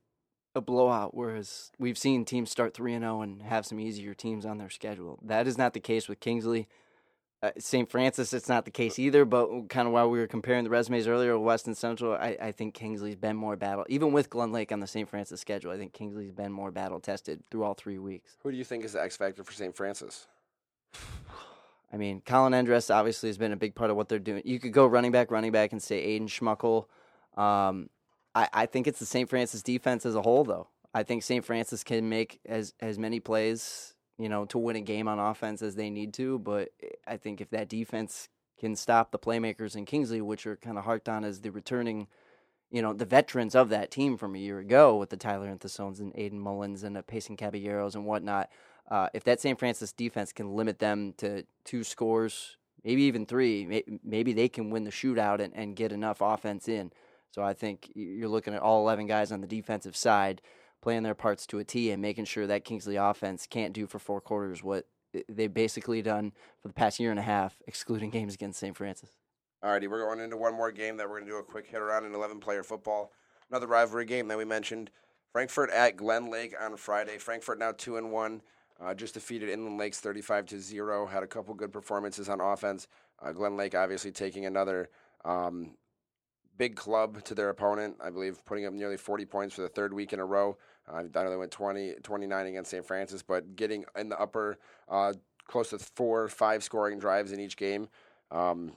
[0.54, 4.46] a blowout, whereas we've seen teams start 3 and 0 and have some easier teams
[4.46, 5.18] on their schedule.
[5.22, 6.68] That is not the case with Kingsley.
[7.42, 7.90] Uh, St.
[7.90, 11.06] Francis, it's not the case either, but kind of while we were comparing the resumes
[11.06, 13.84] earlier, West and Central, I, I think Kingsley's been more battle.
[13.90, 15.06] Even with Glen Lake on the St.
[15.06, 18.38] Francis schedule, I think Kingsley's been more battle tested through all three weeks.
[18.42, 19.76] Who do you think is the X factor for St.
[19.76, 20.26] Francis?
[21.92, 24.42] I mean, Colin Endress obviously has been a big part of what they're doing.
[24.46, 26.86] You could go running back, running back, and say Aiden Schmuckel.
[27.40, 27.90] Um,
[28.34, 29.28] I, I think it's the St.
[29.28, 30.68] Francis defense as a whole, though.
[30.92, 31.44] I think St.
[31.44, 35.60] Francis can make as as many plays, you know, to win a game on offense
[35.60, 36.38] as they need to.
[36.38, 36.70] But
[37.06, 40.84] I think if that defense can stop the playmakers in Kingsley, which are kind of
[40.84, 42.06] harked on as the returning,
[42.70, 45.98] you know, the veterans of that team from a year ago with the Tyler Enthusones
[45.98, 48.48] and Ayden Mullins and the Payson Caballeros and whatnot.
[48.88, 49.58] Uh, if that St.
[49.58, 54.84] Francis defense can limit them to two scores, maybe even three, maybe they can win
[54.84, 56.92] the shootout and, and get enough offense in.
[57.34, 60.40] So I think you're looking at all 11 guys on the defensive side
[60.80, 63.98] playing their parts to a T and making sure that Kingsley offense can't do for
[63.98, 64.86] four quarters what
[65.28, 66.30] they've basically done
[66.62, 68.76] for the past year and a half, excluding games against St.
[68.76, 69.10] Francis.
[69.64, 71.80] Alrighty, we're going into one more game that we're going to do a quick hit
[71.80, 73.10] around in 11 player football.
[73.50, 74.92] Another rivalry game that we mentioned.
[75.32, 77.18] Frankfort at Glen Lake on Friday.
[77.18, 78.42] Frankfort now 2 and 1.
[78.80, 81.06] Uh, just defeated Inland Lakes 35 to 0.
[81.06, 82.86] Had a couple good performances on offense.
[83.20, 84.88] Uh, Glen Lake obviously taking another
[85.24, 85.72] um,
[86.56, 87.96] big club to their opponent.
[88.00, 90.56] I believe putting up nearly 40 points for the third week in a row.
[90.88, 92.86] Uh, I know they went 20, 29 against St.
[92.86, 95.14] Francis, but getting in the upper, uh,
[95.46, 97.88] close to four, five scoring drives in each game.
[98.30, 98.72] Um,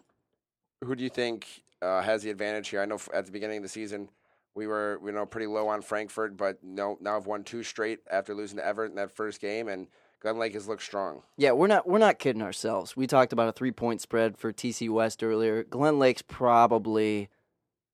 [0.83, 2.81] who do you think uh, has the advantage here?
[2.81, 4.09] I know at the beginning of the season
[4.57, 7.99] we were you know pretty low on Frankfort, but no, now have won two straight
[8.11, 9.87] after losing to Evart in that first game, and
[10.19, 11.21] Glen Lake has looked strong.
[11.37, 12.97] Yeah, we're not we're not kidding ourselves.
[12.97, 15.63] We talked about a three point spread for TC West earlier.
[15.63, 17.29] Glen Lake's probably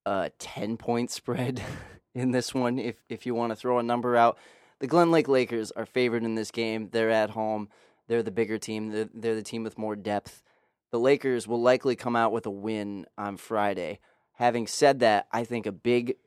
[0.05, 1.61] a ten point spread.
[2.15, 4.37] in this one if if you want to throw a number out.
[4.79, 6.89] The Glen Lake Lakers are favored in this game.
[6.91, 7.69] They're at home.
[8.07, 8.89] They're the bigger team.
[8.89, 10.43] They're, they're the team with more depth.
[10.91, 13.99] The Lakers will likely come out with a win on Friday.
[14.33, 16.17] Having said that, I think a big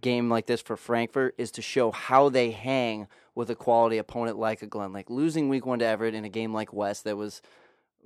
[0.00, 4.38] game like this for Frankfort is to show how they hang with a quality opponent
[4.38, 5.10] like a Glen Lake.
[5.10, 7.42] Losing week one to Evart in a game like West that was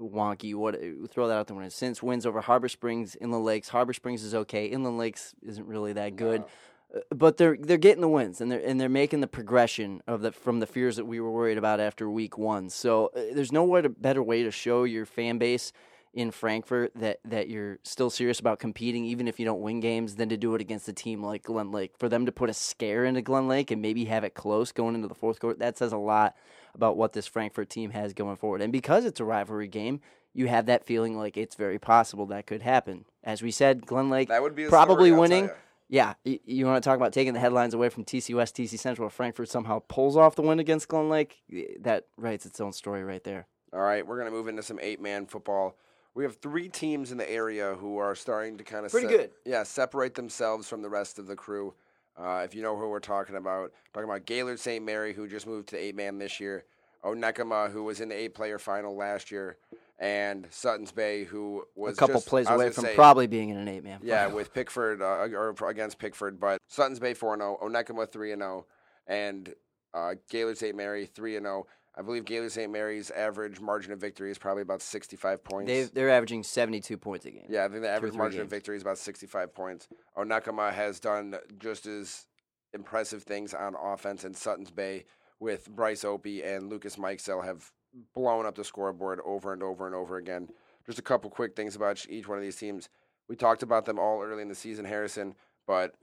[0.00, 0.54] wonky.
[0.54, 0.78] What
[1.10, 1.56] throw that out there?
[1.56, 3.68] When since wins over Harbor Springs, Inland Lakes.
[3.68, 4.66] Harbor Springs is okay.
[4.66, 6.40] Inland Lakes isn't really that good.
[6.40, 6.46] No.
[6.94, 10.22] Uh, But they're they're getting the wins and they're and they're making the progression of
[10.22, 12.70] the from the fears that we were worried about after week one.
[12.70, 15.72] So uh, there's no way to, better way to show your fan base
[16.14, 20.16] in Frankfort that that you're still serious about competing, even if you don't win games,
[20.16, 21.92] than to do it against a team like Glen Lake.
[21.98, 24.94] For them to put a scare into Glen Lake and maybe have it close going
[24.94, 26.34] into the fourth quarter, that says a lot
[26.78, 28.62] about what this Frankfort team has going forward.
[28.62, 30.00] And because it's a rivalry game,
[30.32, 33.04] you have that feeling like it's very possible that could happen.
[33.24, 35.50] As we said, Glen Lake That would be probably story, winning.
[35.88, 38.78] Yeah, y- you want to talk about taking the headlines away from TC West, TC
[38.78, 41.42] Central, Frankfurt somehow pulls off the win against Glen Lake?
[41.80, 43.48] That writes its own story right there.
[43.72, 45.76] All right, we're going to move into some eight man football.
[46.14, 49.30] We have three teams in the area who are starting to kind of Pretty good.
[49.44, 51.74] Yeah, separate themselves from the rest of the crew.
[52.18, 54.84] Uh, if you know who we're talking about, talking about Gaylord St.
[54.84, 56.64] Mary, who just moved to eight man this year,
[57.04, 59.56] Onekama, who was in the eight player final last year,
[60.00, 63.56] and Sutton's Bay, who was a couple just- plays away from say- probably being in
[63.56, 64.00] an eight man.
[64.02, 68.42] Yeah, with Pickford uh, or against Pickford, but Sutton's Bay four zero, Onekama three and
[68.42, 68.66] zero,
[69.06, 69.54] and
[69.94, 70.76] uh, Gaylord St.
[70.76, 71.66] Mary three and zero.
[71.98, 72.70] I believe Gaylord St.
[72.70, 75.68] Mary's average margin of victory is probably about sixty five points.
[75.70, 77.46] they they're averaging seventy two points a game.
[77.48, 79.88] yeah, I think the average margin of victory is about sixty five points.
[80.16, 82.26] Onekama has done just as
[82.72, 85.04] impressive things on offense, and Sutton's Bay
[85.40, 87.72] with Bryce Opie and Lucas Mikesell have
[88.14, 90.48] blown up the scoreboard over and over and over again.
[90.86, 92.88] Just a couple quick things about each one of these teams.
[93.28, 95.34] We talked about them all early in the season, Harrison,
[95.66, 95.94] but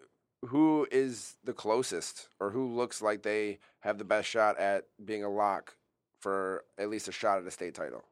[0.46, 5.24] who is the closest or who looks like they have the best shot at being
[5.24, 5.76] a lock
[6.26, 8.04] for at least a shot at a state title?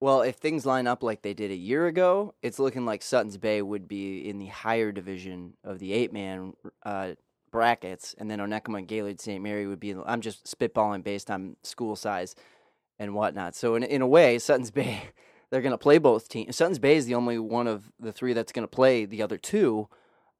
[0.00, 3.36] Well, if things line up like they did a year ago, it's looking like Sutton's
[3.36, 6.54] Bay would be in the higher division of the eight man
[6.84, 7.12] uh,
[7.52, 9.40] brackets, and then Onekama and Gaylord St.
[9.40, 9.90] Mary would be.
[9.90, 12.34] In, I'm just spitballing based on school size
[12.98, 13.54] and whatnot.
[13.54, 15.02] So in in a way, Sutton's Bay
[15.50, 16.56] they're going to play both teams.
[16.56, 19.38] Sutton's Bay is the only one of the three that's going to play the other
[19.38, 19.88] two.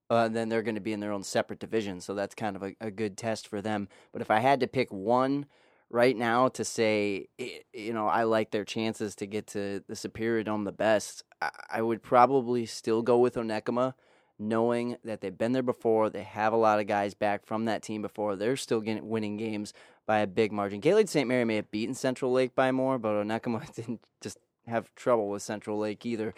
[0.08, 2.64] Uh, then they're going to be in their own separate division, so that's kind of
[2.64, 3.88] a, a good test for them.
[4.10, 5.46] But if I had to pick one
[5.90, 10.44] right now to say, you know, I like their chances to get to the Superior
[10.44, 11.24] Dome the best,
[11.70, 13.94] I, would probably still go with Onekama,
[14.38, 16.10] knowing that they've been there before.
[16.10, 18.36] They have a lot of guys back from that team before.
[18.36, 19.72] They're still getting winning games
[20.06, 20.80] by a big margin.
[20.80, 21.26] Gaylord St.
[21.28, 25.42] Mary may have beaten Central Lake by more, but Onekama didn't just have trouble with
[25.42, 26.34] Central Lake either.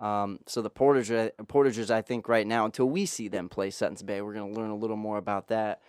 [0.00, 4.02] Um, so the Portagers, Portagers, I think right now, until we see them play Sutton's
[4.02, 5.80] Bay, we're going to learn a little more about that.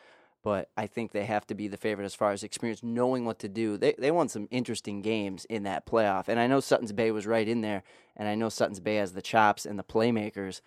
[0.43, 3.39] But I think they have to be the favorite as far as experience, knowing what
[3.39, 3.77] to do.
[3.77, 7.25] They they won some interesting games in that playoff, and I know Sutton's Bay was
[7.25, 7.83] right in there,
[8.17, 10.61] and I know Sutton's Bay has the chops and the playmakers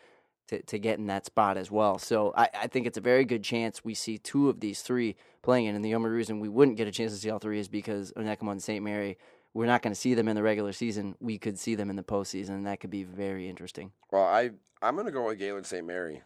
[0.49, 1.99] to, to get in that spot as well.
[1.99, 5.17] So I, I think it's a very good chance we see two of these three
[5.43, 5.75] playing in.
[5.75, 8.13] And the only reason we wouldn't get a chance to see all three is because
[8.13, 8.83] Onekama and St.
[8.83, 9.19] Mary,
[9.55, 11.17] we're not going to see them in the regular season.
[11.21, 13.93] We could see them in the postseason, and that could be very interesting.
[14.13, 14.51] Well, I
[14.83, 15.87] I'm going to go with Gaylord St.
[15.87, 16.23] Mary.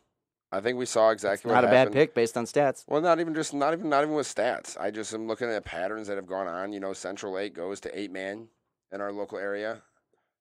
[0.52, 2.84] I think we saw exactly Not what a bad pick based on stats.
[2.88, 4.78] Well, not even just not even not even with stats.
[4.80, 6.72] I just am looking at patterns that have gone on.
[6.72, 8.48] You know, Central Lake goes to eight man
[8.92, 9.82] in our local area,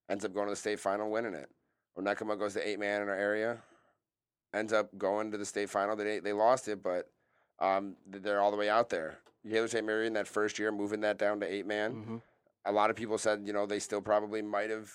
[0.10, 1.50] ends up going to the state final, winning it.
[1.98, 3.60] Onekama goes to eight man in our area,
[4.54, 5.96] ends up going to the state final.
[5.96, 7.08] They they lost it, but
[7.60, 9.20] um, they're all the way out there.
[9.48, 9.86] Gaylord St.
[9.86, 11.92] Mary in that first year, moving that down to eight man.
[11.92, 12.18] hmm
[12.66, 14.92] A lot of people said, you know, they still probably might have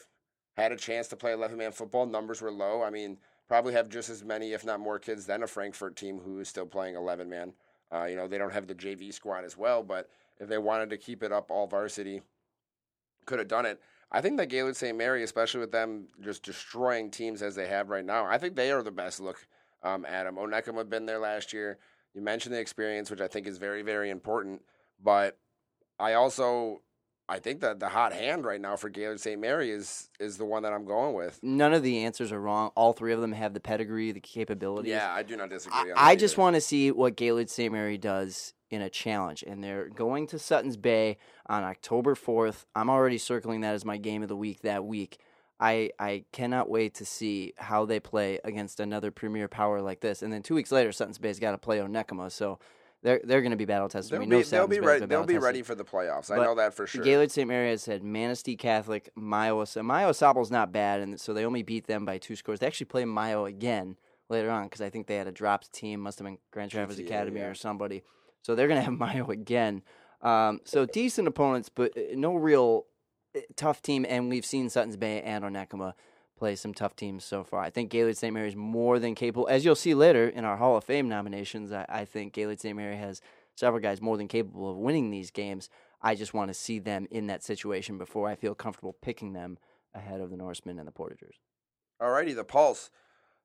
[0.56, 2.04] had a chance to play 11 man football.
[2.06, 2.82] Numbers were low.
[2.82, 3.18] I mean,
[3.48, 6.48] probably have just as many, if not more, kids than a Frankfort team who is
[6.48, 7.52] still playing 11 man.
[7.92, 10.08] Uh, you know, they don't have the JV squad as well, but
[10.40, 12.22] if they wanted to keep it up all varsity,
[13.26, 13.80] could have done it.
[14.10, 14.96] I think that Gaylord St.
[14.96, 18.70] Mary, especially with them just destroying teams as they have right now, I think they
[18.70, 19.46] are the best look
[19.82, 20.36] um, at them.
[20.36, 21.78] Onekama had been there last year.
[22.14, 24.62] You mentioned the experience, which I think is very, very important.
[25.02, 25.38] But
[25.98, 26.82] I also,
[27.28, 29.40] I think that the hot hand right now for Gaylord St.
[29.40, 31.40] Mary is is the one that I'm going with.
[31.42, 32.70] None of the answers are wrong.
[32.74, 34.90] All three of them have the pedigree, the capabilities.
[34.90, 35.92] Yeah, I do not disagree.
[35.92, 37.72] I, I just want to see what Gaylord St.
[37.72, 39.44] Mary does in a challenge.
[39.46, 42.66] And they're going to Sutton's Bay on October 4th.
[42.74, 45.18] I'm already circling that as my game of the week that week.
[45.60, 50.20] I, I cannot wait to see how they play against another premier power like this.
[50.22, 52.30] And then two weeks later, Sutton's Bay's got to play Onekama.
[52.32, 52.58] So
[53.04, 54.12] they're they're going to be battle tested.
[54.12, 55.04] They'll we be, know they'll be ready.
[55.04, 56.30] They'll be ready for the playoffs.
[56.30, 57.04] I know that for sure.
[57.04, 57.46] Gaylord St.
[57.46, 59.64] Mary has said Manistee Catholic, Mio.
[59.66, 60.12] So Mio
[60.50, 62.60] not bad, and so they only beat them by two scores.
[62.60, 63.96] They actually play Mio again
[64.30, 66.00] later on because I think they had a dropped team.
[66.00, 67.46] Must have been Grand Traverse GTA, Academy yeah.
[67.48, 68.02] or somebody.
[68.40, 69.82] So they're going to have Mio again.
[70.22, 72.86] Um, so decent opponents, but uh, no real
[73.36, 74.06] uh, tough team.
[74.08, 75.92] And we've seen Sutton's Bay and Onekama
[76.36, 77.60] play some tough teams so far.
[77.60, 78.32] I think Gaylord St.
[78.32, 79.48] Mary is more than capable.
[79.48, 82.76] As you'll see later in our Hall of Fame nominations, I, I think Gaylord St.
[82.76, 83.20] Mary has
[83.56, 85.68] several guys more than capable of winning these games.
[86.02, 89.58] I just want to see them in that situation before I feel comfortable picking them
[89.94, 91.38] ahead of the Norsemen and the Portagers.
[92.00, 92.90] Alrighty, the Pulse.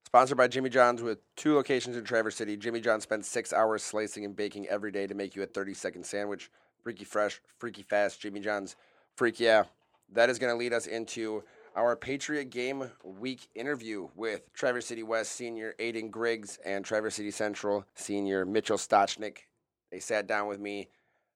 [0.06, 2.58] Sponsored by Jimmy John's with two locations in Traverse City.
[2.58, 5.74] Jimmy John spends six hours slicing and baking every day to make you a 30
[5.74, 6.50] second sandwich.
[6.84, 8.20] Freaky fresh, freaky fast.
[8.20, 8.76] Jimmy John's
[9.16, 9.66] freak yeah.
[10.12, 11.44] That is going to lead us into
[11.76, 17.32] our Patriot Game Week interview with Traverse City West senior Aiden Griggs and Traverse City
[17.32, 19.40] Central senior Mitchell Stachnik.
[19.92, 20.90] They sat down with me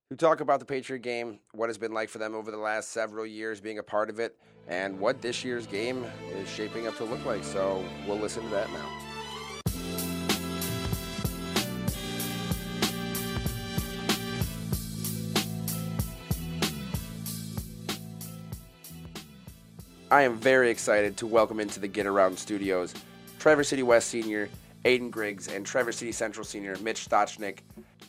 [0.09, 2.91] to talk about the Patriot game, what it's been like for them over the last
[2.91, 6.95] several years being a part of it, and what this year's game is shaping up
[6.97, 7.43] to look like.
[7.43, 9.12] So we'll listen to that now.
[20.13, 22.93] I am very excited to welcome into the Get Around Studios
[23.39, 24.47] Traverse City West senior
[24.85, 27.61] Aiden Griggs and Traverse City Central senior Mitch Stachnik.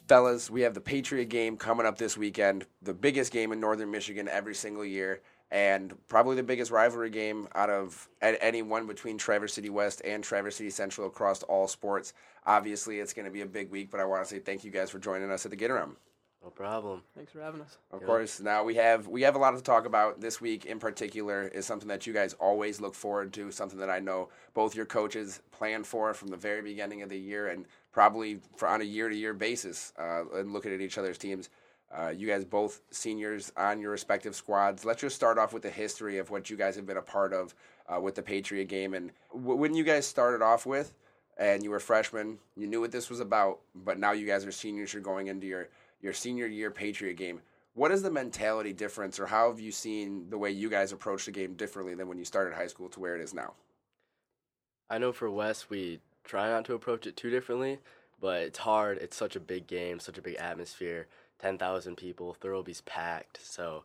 [0.07, 3.90] Fellas, we have the Patriot game coming up this weekend, the biggest game in Northern
[3.90, 9.17] Michigan every single year, and probably the biggest rivalry game out of any one between
[9.17, 12.12] Traverse City West and Traverse City Central across all sports.
[12.45, 14.71] Obviously, it's going to be a big week, but I want to say thank you
[14.71, 15.97] guys for joining us at the Get Around.
[16.44, 17.02] No problem.
[17.16, 17.78] Thanks for having us.
[17.90, 18.07] Of Yeah.
[18.07, 18.38] course.
[18.38, 20.66] Now we have we have a lot to talk about this week.
[20.66, 23.50] In particular, is something that you guys always look forward to.
[23.50, 27.18] Something that I know both your coaches plan for from the very beginning of the
[27.18, 29.94] year, and probably for on a year to year basis.
[29.98, 31.48] Uh, and looking at each other's teams,
[31.90, 34.85] uh, you guys both seniors on your respective squads.
[34.85, 37.33] Let's just start off with the history of what you guys have been a part
[37.33, 37.54] of
[37.88, 40.94] uh, with the Patriot game, and w- when you guys started off with,
[41.38, 44.52] and you were freshmen, you knew what this was about, but now you guys are
[44.52, 44.92] seniors.
[44.92, 45.68] You're going into your
[46.05, 47.40] your senior year Patriot game.
[47.73, 51.25] What is the mentality difference, or how have you seen the way you guys approach
[51.25, 53.55] the game differently than when you started high school to where it is now?
[54.90, 57.79] I know for West, we try not to approach it too differently,
[58.21, 58.99] but it's hard.
[58.99, 61.09] It's such a big game, such a big atmosphere.
[61.40, 63.40] 10,000 people, Thirlby's packed.
[63.43, 63.85] So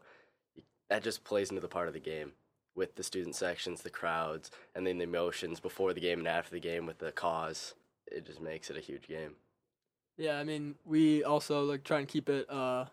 [0.89, 2.33] that just plays into the part of the game
[2.75, 6.51] with the student sections, the crowds, and then the emotions before the game and after
[6.51, 7.73] the game with the cause.
[8.07, 9.35] It just makes it a huge game.
[10.19, 12.85] Yeah, I mean, we also like try and keep it uh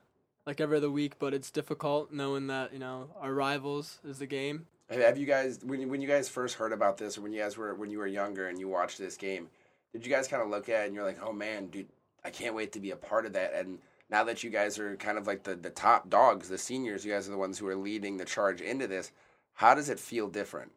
[0.47, 4.27] like every other week, but it's difficult knowing that you know our rivals is the
[4.27, 4.67] game.
[4.89, 7.33] Have- Have you guys, when you, when you guys first heard about this, or when
[7.33, 9.49] you guys were when you were younger and you watched this game,
[9.93, 11.89] did you guys kind of look at it and you're like, oh man, dude,
[12.25, 13.53] I can't wait to be a part of that?
[13.55, 17.05] And now that you guys are kind of like the the top dogs, the seniors,
[17.05, 19.11] you guys are the ones who are leading the charge into this.
[19.55, 20.71] How does it feel different?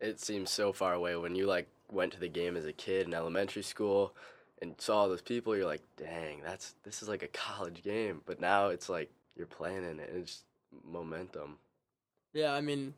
[0.00, 3.08] It seems so far away when you like went to the game as a kid
[3.08, 4.14] in elementary school
[4.60, 8.40] and saw those people you're like dang that's this is like a college game but
[8.40, 10.42] now it's like you're playing in it it's
[10.84, 11.58] momentum
[12.32, 12.94] Yeah, I mean,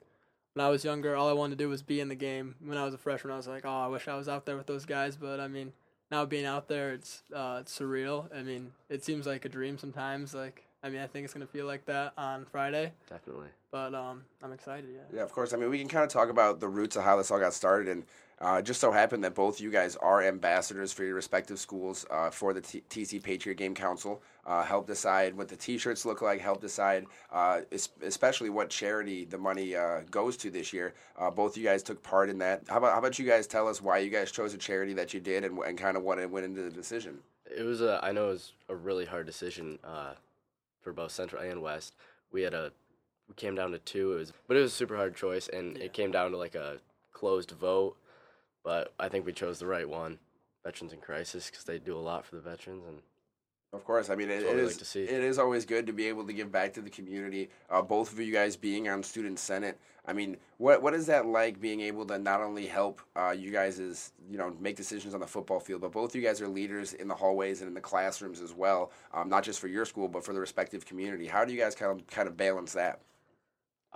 [0.54, 2.56] when I was younger, all I wanted to do was be in the game.
[2.60, 4.56] When I was a freshman, I was like, oh, I wish I was out there
[4.56, 5.16] with those guys.
[5.16, 5.72] But I mean,
[6.10, 8.34] now being out there, it's uh, it's surreal.
[8.36, 10.34] I mean, it seems like a dream sometimes.
[10.34, 12.92] Like, I mean, I think it's gonna feel like that on Friday.
[13.08, 14.88] definitely But um, I'm excited.
[14.92, 15.18] Yeah.
[15.18, 15.52] Yeah, of course.
[15.52, 17.52] I mean, we can kind of talk about the roots of how this all got
[17.52, 18.04] started, and
[18.40, 22.06] uh, it just so happened that both you guys are ambassadors for your respective schools
[22.10, 24.22] uh, for the T- TC Patriot Game Council.
[24.46, 26.40] Uh, help decide what the T-shirts look like.
[26.40, 30.94] Help decide, uh, es- especially what charity the money uh, goes to this year.
[31.18, 32.62] Uh, both you guys took part in that.
[32.68, 35.12] How about how about you guys tell us why you guys chose a charity that
[35.12, 37.18] you did, and, and kind of what it went into the decision.
[37.54, 40.12] it was a i know it was a really hard decision uh,
[40.80, 41.94] for both central and west.
[42.32, 42.72] We had a
[43.28, 44.14] we came down to two.
[44.14, 45.84] It was but it was a super hard choice and Yeah.
[45.84, 46.78] it came down to like a
[47.12, 47.96] closed vote.
[48.62, 50.18] But i think we chose the right one.
[50.64, 52.98] Veterans in crisis because they do a lot for the veterans and
[53.72, 54.94] Of course, I mean it, it is.
[54.94, 55.08] like.
[55.08, 57.50] It is always good to be able to give back to the community.
[57.70, 59.78] Uh, both of you guys being on student senate.
[60.04, 63.52] I mean, what what is that like being able to not only help uh, you
[63.52, 66.40] guys is you know make decisions on the football field, but both of you guys
[66.40, 68.90] are leaders in the hallways and in the classrooms as well.
[69.14, 71.28] Um, not just for your school, but for the respective community.
[71.28, 73.00] How do you guys kind of kind of balance that?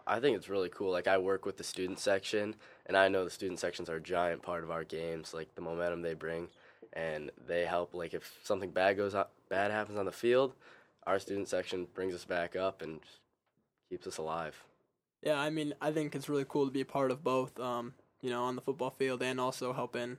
[0.07, 0.93] I think it's really cool.
[0.93, 2.55] Like I work with the student section,
[2.87, 5.35] and I know the student sections are a giant part of our games.
[5.35, 6.49] Like the momentum they bring,
[6.93, 7.95] and they help.
[7.95, 10.55] Like if something bad goes on, bad happens on the field,
[11.07, 13.01] our student section brings us back up and
[13.89, 14.65] keeps us alive.
[15.23, 17.59] Yeah, I mean, I think it's really cool to be a part of both.
[17.61, 20.17] Um, you know, on the football field and also helping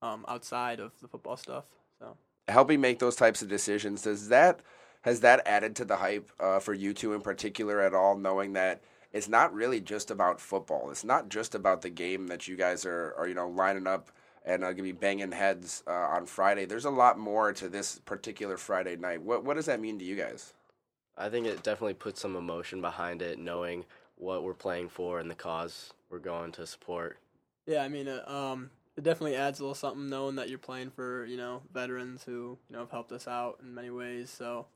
[0.00, 1.64] um, outside of the football stuff.
[1.98, 2.16] So
[2.48, 4.60] helping make those types of decisions does that
[5.02, 8.54] has that added to the hype uh, for you two in particular at all knowing
[8.54, 12.56] that it's not really just about football it's not just about the game that you
[12.56, 14.10] guys are, are you know lining up
[14.44, 18.00] and uh, gonna be banging heads uh, on friday there's a lot more to this
[18.04, 20.52] particular friday night what, what does that mean to you guys
[21.16, 23.84] I think it definitely puts some emotion behind it, knowing
[24.16, 27.18] what we're playing for and the cause we're going to support.
[27.66, 30.90] yeah, I mean, uh, um, it definitely adds a little something knowing that you're playing
[30.90, 34.30] for you know veterans who you know have helped us out in many ways.
[34.30, 34.66] So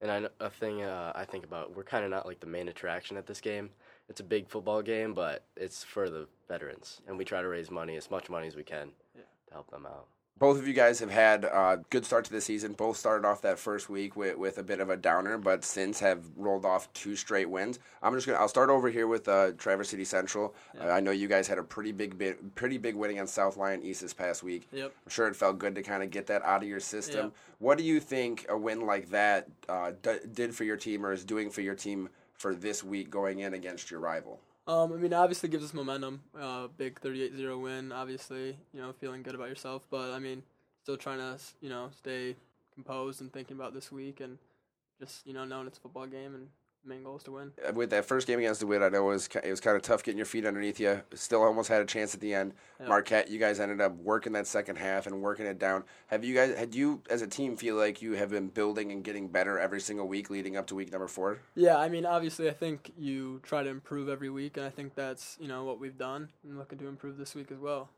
[0.00, 2.46] And I, kn- a thing uh, I think about, we're kind of not like the
[2.46, 3.70] main attraction at this game.
[4.08, 7.70] It's a big football game, but it's for the veterans, and we try to raise
[7.70, 9.22] money, as much money as we can, Yeah.
[9.48, 10.06] to help them out.
[10.38, 12.74] Both of you guys have had a good start to the season.
[12.74, 15.98] Both started off that first week with, with a bit of a downer, but since
[15.98, 17.80] have rolled off two straight wins.
[18.04, 18.38] I'm just gonna.
[18.38, 20.54] I'll start over here with uh, Traverse City Central.
[20.80, 23.56] Uh, I know you guys had a pretty big, bit, pretty big win against South
[23.56, 24.68] Lyon East this past week.
[24.70, 24.92] Yep.
[25.06, 27.24] I'm sure it felt good to kind of get that out of your system.
[27.26, 27.32] Yep.
[27.58, 31.10] What do you think a win like that uh, d- did for your team, or
[31.12, 34.40] is doing for your team for this week going in against your rival?
[34.66, 36.22] Um, I mean, obviously gives us momentum.
[36.38, 37.92] Uh, big 38-0 win.
[37.92, 39.82] Obviously, you know, feeling good about yourself.
[39.90, 40.42] But I mean,
[40.82, 42.36] still trying to, you know, stay
[42.74, 44.38] composed and thinking about this week and
[45.00, 46.48] just, you know, knowing it's a football game and
[46.88, 47.52] main goal to win.
[47.66, 49.76] Uh, With that first game against the Wit, I know it was it was kind
[49.76, 51.02] of tough getting your feet underneath you.
[51.14, 52.54] Still almost had a chance at the end.
[52.80, 52.88] Yep.
[52.88, 55.84] Marquette, you guys ended up working that second half and working it down.
[56.08, 59.04] Have you guys had you as a team feel like you have been building and
[59.04, 61.40] getting better every single week leading up to week number four?
[61.54, 64.94] Yeah, I mean, obviously, I think you try to improve every week, and I think
[64.94, 67.90] that's, you know, what we've done and looking to improve this week as well.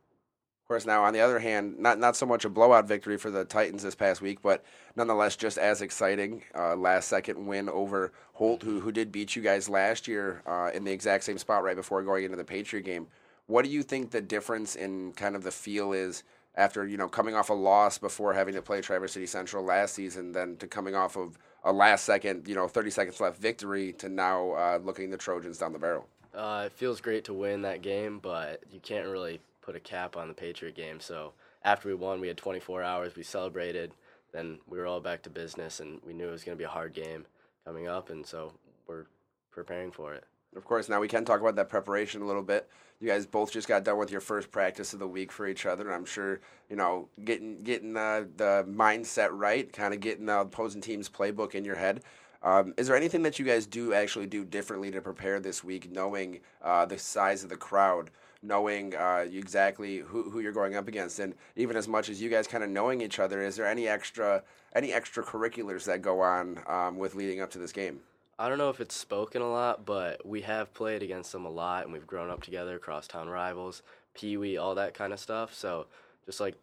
[0.70, 3.44] Course, now on the other hand, not not so much a blowout victory for the
[3.44, 4.64] Titans this past week, but
[4.94, 6.44] nonetheless just as exciting.
[6.56, 10.70] Uh, last second win over Holt, who who did beat you guys last year uh,
[10.72, 13.08] in the exact same spot right before going into the Patriot game.
[13.48, 16.22] What do you think the difference in kind of the feel is
[16.54, 19.96] after you know coming off a loss before having to play Traverse City Central last
[19.96, 23.92] season, then to coming off of a last second, you know, 30 seconds left victory
[23.94, 26.06] to now uh, looking the Trojans down the barrel?
[26.32, 29.40] Uh, it feels great to win that game, but you can't really
[29.70, 30.98] put a cap on the Patriot game.
[30.98, 33.14] So after we won, we had 24 hours.
[33.14, 33.92] We celebrated.
[34.32, 36.64] Then we were all back to business, and we knew it was going to be
[36.64, 37.24] a hard game
[37.64, 38.52] coming up, and so
[38.88, 39.06] we're
[39.52, 40.24] preparing for it.
[40.56, 42.68] Of course, now we can talk about that preparation a little bit.
[42.98, 45.66] You guys both just got done with your first practice of the week for each
[45.66, 50.26] other, and I'm sure you know getting getting uh, the mindset right, kind of getting
[50.26, 52.02] the opposing team's playbook in your head.
[52.42, 55.90] Um, is there anything that you guys do actually do differently to prepare this week,
[55.92, 58.10] knowing uh, the size of the crowd,
[58.42, 62.30] knowing uh, exactly who, who you're going up against, and even as much as you
[62.30, 64.42] guys kind of knowing each other, is there any extra
[64.74, 68.00] any extracurriculars that go on um, with leading up to this game?
[68.38, 71.50] I don't know if it's spoken a lot, but we have played against them a
[71.50, 73.82] lot, and we've grown up together, crosstown rivals,
[74.14, 75.52] pee wee, all that kind of stuff.
[75.52, 75.86] So
[76.24, 76.54] just like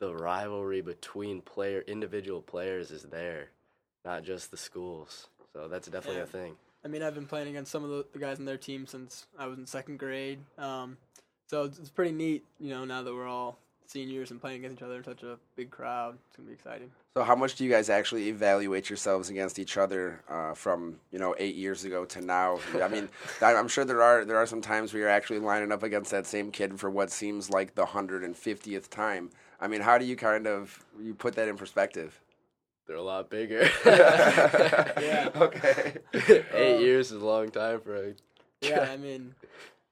[0.00, 3.50] the rivalry between player individual players is there,
[4.04, 5.28] not just the schools.
[5.52, 6.24] So that's definitely Yeah.
[6.24, 6.56] a thing.
[6.84, 9.26] I mean, I've been playing against some of the, the guys in their team since
[9.38, 10.40] I was in second grade.
[10.58, 10.96] Um,
[11.46, 13.58] so it's, it's pretty neat, you know, now that we're all
[13.90, 16.16] seniors and playing against each other in such a big crowd.
[16.28, 16.90] It's going to be exciting.
[17.16, 21.18] So, how much do you guys actually evaluate yourselves against each other uh, from you
[21.18, 22.60] know eight years ago to now?
[22.80, 23.08] I mean,
[23.42, 26.26] I'm sure there are there are some times where you're actually lining up against that
[26.26, 29.30] same kid for what seems like the hundred and fiftieth time.
[29.60, 32.20] I mean, how do you kind of you put that in perspective?
[32.90, 33.60] They're a lot bigger.
[33.86, 35.28] Yeah.
[35.36, 35.94] Okay.
[36.52, 38.14] Eight Um, years is a long time for a.
[38.62, 39.32] Yeah, I mean,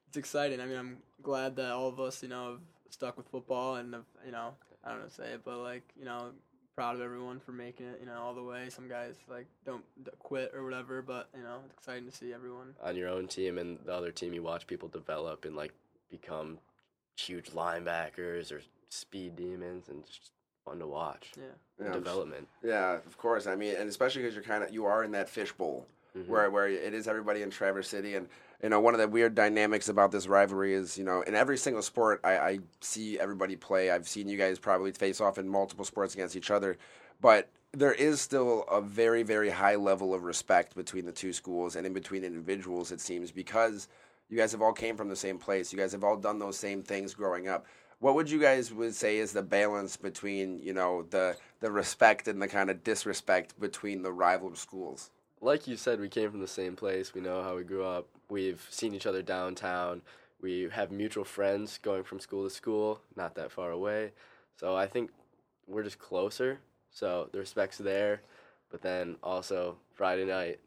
[0.09, 0.59] it's exciting.
[0.59, 3.93] I mean, I'm glad that all of us, you know, have stuck with football and,
[3.93, 6.31] have, you know, I don't know to say it, but like, you know,
[6.75, 8.67] proud of everyone for making it, you know, all the way.
[8.69, 12.33] Some guys like don't d- quit or whatever, but you know, it's exciting to see
[12.33, 12.75] everyone.
[12.83, 15.71] on your own team and the other team you watch people develop and like
[16.11, 16.59] become
[17.15, 20.31] huge linebackers or speed demons and just
[20.69, 21.43] fun to watch Yeah.
[21.85, 23.47] Yeah, development Yeah, of course.
[23.47, 26.27] I mean, and especially because you're kind of you are in that fishbowl Mhm.
[26.27, 28.27] where where it is everybody in Traverse City, and
[28.63, 31.57] you know one of the weird dynamics about this rivalry is you know in every
[31.57, 33.91] single sport I, I see everybody play.
[33.91, 36.77] I've seen you guys probably face off in multiple sports against each other,
[37.21, 41.75] but there is still a very very high level of respect between the two schools
[41.75, 42.91] and in between individuals.
[42.91, 43.87] It seems because
[44.27, 45.71] you guys have all came from the same place.
[45.71, 47.65] You guys have all done those same things growing up.
[47.99, 52.27] What would you guys would say is the balance between you know the the respect
[52.27, 55.11] and the kind of disrespect between the rival schools?
[55.41, 58.05] like you said we came from the same place we know how we grew up
[58.29, 60.01] we've seen each other downtown
[60.41, 64.11] we have mutual friends going from school to school not that far away
[64.57, 65.09] so i think
[65.65, 66.59] we're just closer
[66.91, 68.21] so the respect's there
[68.69, 70.59] but then also friday night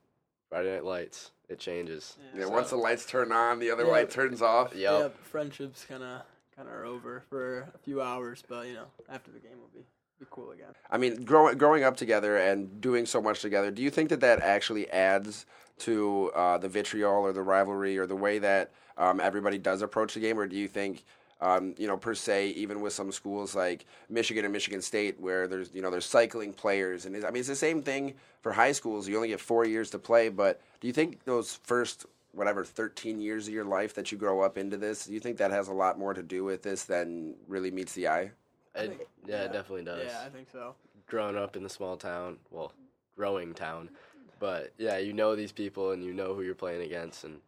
[0.48, 3.90] friday night lights it changes Yeah, So- once the lights turn on, the other Yeah.
[3.90, 4.74] light turns off.
[4.74, 5.00] Yep.
[5.00, 6.22] Yeah, friendships kind of
[6.56, 9.70] kind of are over for a few hours, but you know, after the game will
[9.74, 9.84] be
[10.22, 10.68] be cool again.
[10.90, 14.20] I mean, growing growing up together and doing so much together, do you think that
[14.20, 15.46] that actually adds
[15.78, 20.14] to uh, the vitriol or the rivalry or the way that um, everybody does approach
[20.14, 21.04] the game, or do you think?
[21.40, 25.48] Um, you know, per se, even with some schools like Michigan and Michigan State, where
[25.48, 28.70] there's you know there's cycling players, and I mean it's the same thing for high
[28.70, 29.08] schools.
[29.08, 33.20] You only get four years to play, but do you think those first whatever 13
[33.20, 35.68] years of your life that you grow up into this, do you think that has
[35.68, 38.30] a lot more to do with this than really meets the eye?
[38.74, 40.74] I It, think- yeah, it definitely does Yeah, I think so.
[41.06, 42.72] growing up in the small town, well,
[43.16, 43.90] growing town.
[44.38, 47.40] But yeah, you know these people and you know who you're playing against and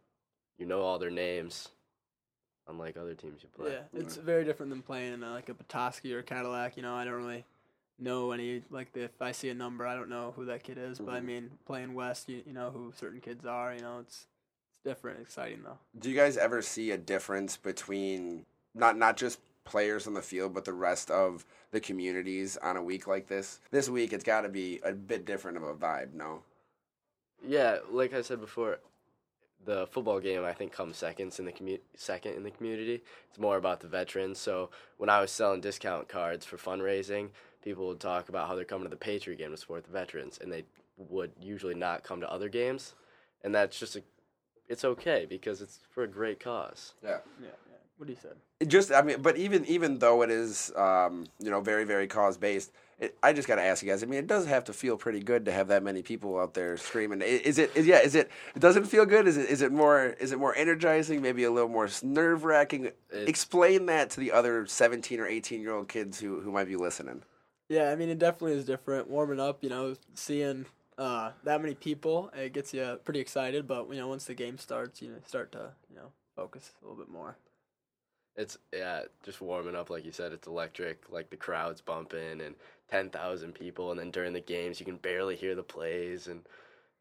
[0.59, 1.71] you know all their names.
[2.69, 3.73] Unlike other teams you play.
[3.73, 6.77] Yeah, it's very different than playing in uh, like a Petoskey or a Cadillac.
[6.79, 7.45] You know, I don't really
[7.99, 10.79] know any like the, if I see a number, I don't know who that kid
[10.79, 10.99] is.
[10.99, 11.25] But I Mhm.
[11.27, 13.75] mean, playing West, you, you know who certain kids are.
[13.75, 14.34] You know, it's it's
[14.85, 15.79] different, exciting though.
[15.99, 20.55] Do you guys ever see a difference between not not just players on the field,
[20.55, 23.61] but the rest of the communities on a week like this?
[23.71, 26.13] This week, it's got to be a bit different of a vibe.
[26.15, 26.43] No.
[27.47, 28.79] Yeah, like I said before,
[29.65, 33.03] the football game I think comes seconds in the commu- second in the community.
[33.29, 34.39] It's more about the veterans.
[34.39, 37.31] So when I was selling discount cards for fundraising,
[37.63, 40.39] people would talk about how they're coming to the Patriot game to support the veterans,
[40.41, 40.65] and they
[40.97, 42.95] would usually not come to other games,
[43.43, 44.03] and that's just a,
[44.69, 46.95] it's okay because it's for a great cause.
[47.03, 47.19] Yeah.
[47.41, 47.77] Yeah, yeah.
[47.97, 48.35] What he said.
[48.61, 52.07] It just I mean, but even even though it is um, you know very very
[52.07, 54.03] cause based, it, I just got to ask you guys.
[54.03, 56.55] I mean, it does have to feel pretty good to have that many people out
[56.55, 57.23] there screaming.
[57.23, 57.71] Is it?
[57.77, 57.99] Is, yeah.
[57.99, 58.31] Is it?
[58.59, 59.27] Does it feel good?
[59.27, 59.49] Is it?
[59.49, 60.17] Is it more?
[60.19, 61.23] Is it more energizing?
[61.23, 62.91] Maybe a little more nerve wracking.
[63.13, 66.77] Explain that to the other seventeen or eighteen year old kids who who might be
[66.77, 67.23] listening.
[67.69, 69.09] Yeah, I mean, it definitely is different.
[69.09, 70.67] Warming up, you know, seeing
[70.99, 73.67] uh, that many people, it gets you pretty excited.
[73.67, 76.87] But you know, once the game starts, you know, start to you know focus a
[76.87, 77.37] little bit more.
[78.37, 80.33] It's yeah, just warming up like you said.
[80.33, 82.55] It's electric, like the crowd's bumping and
[82.91, 86.43] ten thousand people, and then during the games you can barely hear the plays, and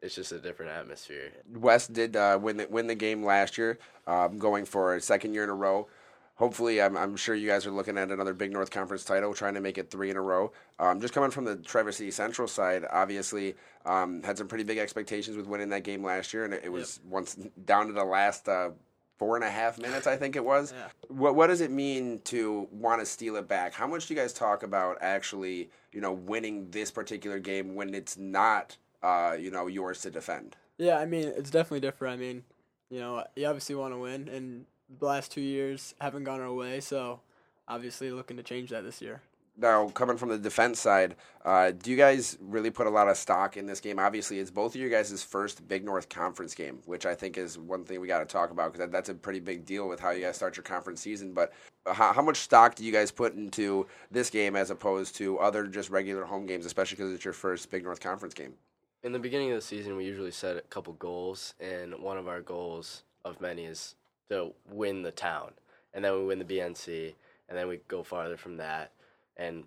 [0.02, 1.32] it's just a different atmosphere.
[1.56, 5.34] West did uh, win the, win the game last year, um, going for a second
[5.34, 5.88] year in a row.
[6.36, 9.54] Hopefully, I'm, I'm sure you guys are looking at another Big North Conference title, trying
[9.54, 10.52] to make it three in a row.
[10.80, 13.56] Um, just coming from the Traverse City Central side, obviously
[13.86, 16.72] um, had some pretty big expectations with winning that game last year, and it, it
[16.72, 18.72] was once down to the last uh,
[19.20, 20.74] four and a half minutes, I think it was.
[20.76, 20.88] Yeah.
[21.08, 23.74] What what does it mean to want to steal it back?
[23.74, 27.94] How much do you guys talk about actually, you know, winning this particular game when
[27.94, 30.56] it's not, uh, you know, yours to defend?
[30.78, 32.16] Yeah, I mean, it's definitely different.
[32.16, 32.44] I mean,
[32.90, 34.66] you know, you obviously want to win, and
[35.00, 37.22] the last two years haven't gone our way, so
[37.68, 39.22] obviously looking to change that this year.
[39.56, 41.16] Now, coming from the defense side,
[41.46, 44.00] uh, do you guys really put a lot of stock in this game?
[44.00, 47.60] Obviously, it's both of you guys' first Big North Conference game, which I think is
[47.60, 50.00] one thing we got to talk about because that, that's a pretty big deal with
[50.00, 51.34] how you guys start your conference season.
[51.34, 51.54] But
[51.86, 55.68] how, how much stock do you guys put into this game as opposed to other
[55.68, 58.56] just regular home games, especially because it's your first Big North Conference game?
[59.04, 62.28] In the beginning of the season, we usually set a couple goals, and one of
[62.28, 63.96] our goals of many is
[64.30, 65.52] to win the town,
[65.94, 67.14] and then we win the BNC,
[67.50, 68.92] and then we go farther from that.
[69.38, 69.66] And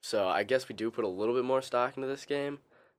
[0.00, 2.58] so I guess we do put a little bit more stock into this game,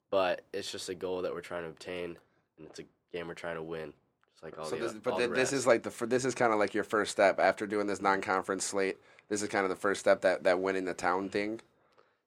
[0.09, 2.17] but it's just a goal that we're trying to obtain,
[2.57, 3.93] and it's a game we're trying to win,
[4.31, 4.83] just like all so the.
[4.83, 7.11] this, but thi- the this is like the this is kind of like your first
[7.11, 8.97] step after doing this non-conference slate.
[9.29, 11.29] This is kind of the first step that that winning the town mm-hmm.
[11.29, 11.61] thing.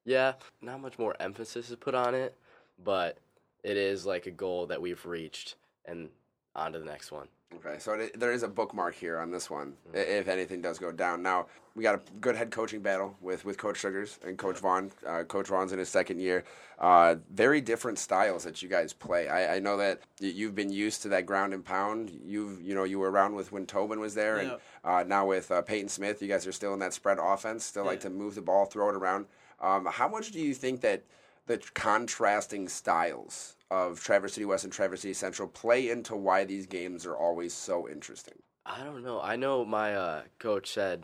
[0.05, 2.35] Yeah, not much more emphasis is put on it,
[2.83, 3.17] but
[3.63, 5.55] it is like a goal that we've reached,
[5.85, 6.09] and
[6.55, 7.27] on to the next one.
[7.55, 10.79] Okay, so it, there is a bookmark here on this one, i if anything does
[10.79, 11.21] go down.
[11.21, 14.91] Now we got a good head coaching battle with, with Coach Sugars and Coach Vaughn.
[15.05, 16.43] Uh, Coach Vaughn's in his second year.
[16.79, 19.27] Uh, very different styles that you guys play.
[19.27, 22.11] I, I know that you've been used to that ground and pound.
[22.25, 24.51] You've you know you were around with when Tobin was there, and
[24.83, 27.65] uh, now with uh, Peyton Smith, you guys are still in that spread offense.
[27.65, 29.25] Still like to move the ball, throw it around.
[29.59, 31.03] Um, how much do you think that
[31.47, 36.65] the contrasting styles of Traverse City West and Traverse City Central play into why these
[36.65, 38.35] games are always so interesting.
[38.65, 39.21] I don't know.
[39.21, 41.03] I know my uh, coach said,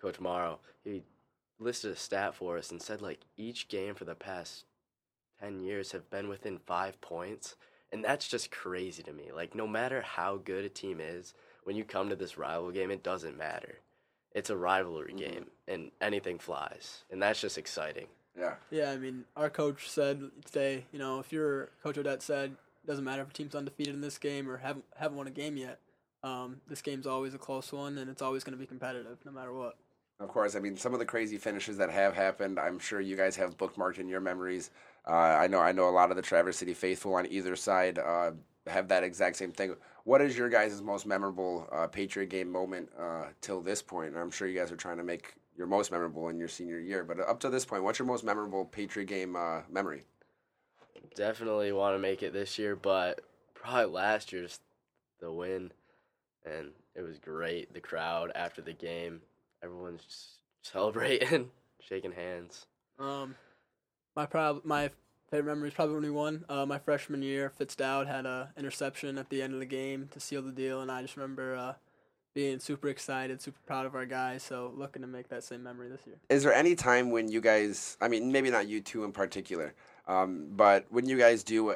[0.00, 1.02] Coach Morrow, he
[1.58, 4.64] listed a stat for us and said like each game for the past
[5.40, 7.56] ten years have been within five points,
[7.92, 9.30] and that's just crazy to me.
[9.34, 11.34] Like no matter how good a team is,
[11.64, 13.78] when you come to this rival game, it doesn't matter.
[14.32, 18.06] It's a rivalry game, and anything flies, and that's just exciting.
[18.38, 18.54] Yeah.
[18.70, 22.56] Yeah, I mean, our coach said today, you know, if your coach Odette said,
[22.86, 25.56] doesn't matter if a team's undefeated in this game or haven't haven't won a game
[25.56, 25.80] yet.
[26.22, 29.32] Um, this game's always a close one, and it's always going to be competitive, no
[29.32, 29.76] matter what.
[30.18, 32.58] Of course, I mean some of the crazy finishes that have happened.
[32.58, 34.70] I'm sure you guys have bookmarked in your memories.
[35.06, 37.98] Uh, I know, I know a lot of the Traverse City faithful on either side
[37.98, 38.32] uh,
[38.66, 39.76] have that exact same thing.
[40.04, 44.10] What is your guys' most memorable uh, Patriot game moment uh, till this point?
[44.10, 46.78] And I'm sure you guys are trying to make your most memorable in your senior
[46.78, 47.04] year.
[47.04, 50.04] But up to this point, what's your most memorable Patriot game uh, memory?
[51.14, 53.20] Definitely want to make it this year, but
[53.54, 54.60] probably last year's
[55.20, 55.72] the win,
[56.44, 57.72] and it was great.
[57.72, 59.22] The crowd after the game,
[59.62, 60.28] everyone's just
[60.62, 61.50] celebrating,
[61.80, 62.66] shaking hands.
[62.98, 63.34] Um,
[64.14, 64.90] my prob- my
[65.30, 66.44] favorite memory is probably when we won.
[66.48, 70.08] Uh, my freshman year, Fitz Fitzdowd had a interception at the end of the game
[70.12, 71.74] to seal the deal, and I just remember uh,
[72.36, 74.42] being super excited, super proud of our guys.
[74.42, 76.16] So looking to make that same memory this year.
[76.28, 79.74] Is there any time when you guys, I mean, maybe not you two in particular,
[80.06, 81.74] Um, but when you guys do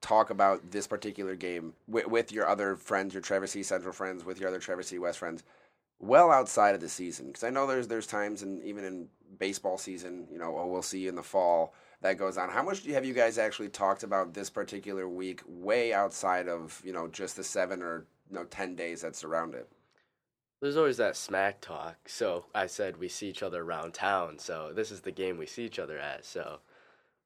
[0.00, 4.24] talk about this particular game with, with your other friends, your Traverse City Central friends,
[4.24, 5.42] with your other Traverse City West friends,
[5.98, 9.78] well outside of the season, because I know there's there's times and even in baseball
[9.78, 12.50] season, you know, oh, we'll see you in the fall that goes on.
[12.50, 16.80] How much you, have you guys actually talked about this particular week, way outside of
[16.84, 19.68] you know just the seven or you know ten days that surround it?
[20.60, 22.08] There's always that smack talk.
[22.08, 24.38] So I said we see each other around town.
[24.38, 26.24] So this is the game we see each other at.
[26.24, 26.58] So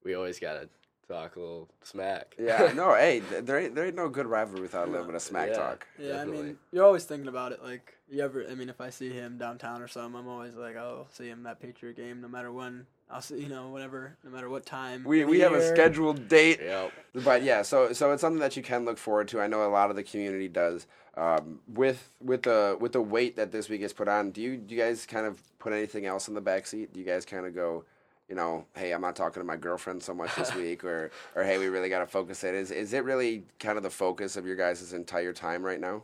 [0.04, 0.68] we always gotta
[1.08, 2.36] talk a little smack.
[2.38, 5.22] Yeah, no, hey, there ain't there ain't no good rivalry without a little bit of
[5.22, 5.56] smack Yeah.
[5.56, 5.86] talk.
[5.98, 7.62] Yeah, I mean, you're always thinking about it.
[7.62, 10.76] Like, you ever, I mean, if I see him downtown or something, I'm always like,
[10.76, 12.86] oh, see him that Patriot game, no matter when.
[13.12, 15.04] I'll see, you know, whatever, no matter what time.
[15.04, 15.74] We we the have a year.
[15.74, 16.60] scheduled date.
[16.62, 16.92] Yep.
[17.16, 19.40] But yeah, so so it's something that you can look forward to.
[19.40, 20.86] I know a lot of the community does.
[21.14, 24.56] Um, with with the with the weight that this week is put on, do you
[24.56, 26.94] do you guys kind of put anything else in the back seat?
[26.94, 27.84] Do you guys kind of go,
[28.30, 31.44] you know, hey, I'm not talking to my girlfriend so much this week, or or
[31.44, 32.54] hey, we really got to focus it.
[32.54, 36.02] Is is it really kind of the focus of your guys' entire time right now?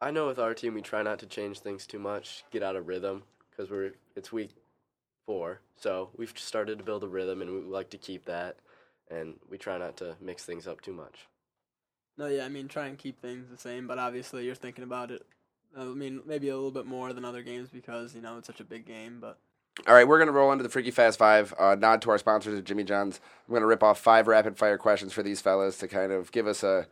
[0.00, 2.76] I know with our team we try not to change things too much, get out
[2.76, 4.50] of rhythm because we're it's week
[5.30, 8.56] four, so we've started to build a rhythm and we like to keep that,
[9.08, 11.28] and we try not to mix things up too much.
[12.18, 15.12] No, yeah, I mean, try and keep things the same, but obviously you're thinking about
[15.12, 15.24] it.
[15.78, 18.58] I mean, maybe a little bit more than other games because, you know, it's such
[18.58, 19.38] a big game, but.
[19.86, 21.54] All right, we're going to roll into the Freaky Fast Five.
[21.56, 23.20] Uh, nod to our sponsors at Jimmy John's.
[23.46, 26.32] I'm going to rip off five rapid fire questions for these fellas to kind of
[26.32, 26.88] give us a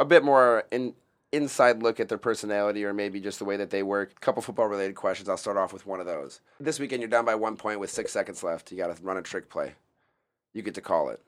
[0.00, 0.94] a bit more in,
[1.32, 4.12] inside look at their personality or maybe just the way that they work.
[4.16, 5.28] A couple football related questions.
[5.28, 6.40] I'll start off with one of those.
[6.60, 8.70] This weekend, you're down by one point with six seconds left.
[8.70, 9.74] You got to run a trick play.
[10.54, 11.20] You get to call it.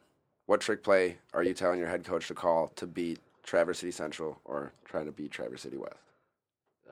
[0.46, 3.92] What trick play are you telling your head coach to call to beat Traverse City
[3.92, 5.94] Central or trying to beat Traverse City West?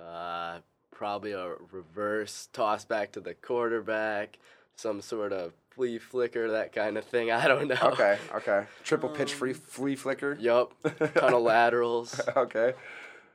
[0.01, 0.59] Uh,
[0.93, 4.39] probably a reverse toss back to the quarterback,
[4.77, 7.31] some sort of flea flicker, that kind of thing.
[7.33, 7.77] I don't know.
[7.83, 8.65] Okay, okay.
[8.85, 10.37] Triple pitch free flea flicker.
[10.41, 10.73] Yup.
[11.15, 12.21] Ton of laterals.
[12.37, 12.75] okay.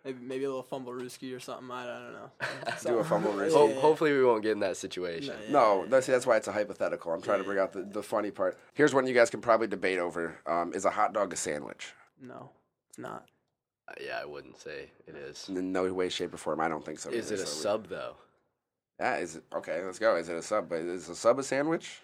[0.05, 1.71] Maybe, maybe a little fumble rooski or something.
[1.71, 2.31] I, I don't know.
[2.91, 3.53] Do a fumble rooski.
[3.53, 3.81] Ho- yeah, yeah.
[3.81, 5.33] hopefully we won't get in that situation.
[5.45, 7.13] yeah, No, that's that's why it's a hypothetical.
[7.13, 8.57] I'm trying to bring out the, the funny part.
[8.73, 11.93] Here's one you guys can probably debate over: um, Is a hot dog a sandwich?
[12.21, 12.49] No,
[12.89, 13.25] it's not.
[13.87, 15.47] Uh, yeah, I wouldn't say it is.
[15.49, 16.59] In no way, shape, or form.
[16.59, 17.09] I don't think so.
[17.09, 18.15] Is either, it a so we- sub though?
[18.99, 19.81] Yeah, is it okay?
[19.85, 20.15] Let's go.
[20.17, 20.67] Is it a sub?
[20.69, 21.99] But is a sub a sandwich?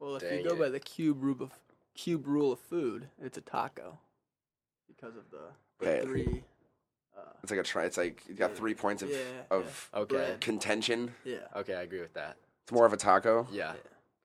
[0.00, 0.58] Well, if Dang you go it.
[0.58, 1.50] by the cube rule of
[1.94, 3.98] cube rule of food, it's a taco
[5.02, 5.38] because of the,
[5.84, 6.04] the Okay.
[6.04, 6.44] three.
[7.16, 7.84] Uh, It's like a try.
[7.84, 8.56] It's like you got Yeah.
[8.56, 9.18] three points of Yeah,
[9.50, 10.14] of Okay.
[10.16, 10.40] bread.
[10.40, 11.14] contention.
[11.24, 11.46] Yeah.
[11.56, 12.36] Okay, I agree with that.
[12.62, 13.46] It's more of a taco.
[13.50, 13.74] Yeah.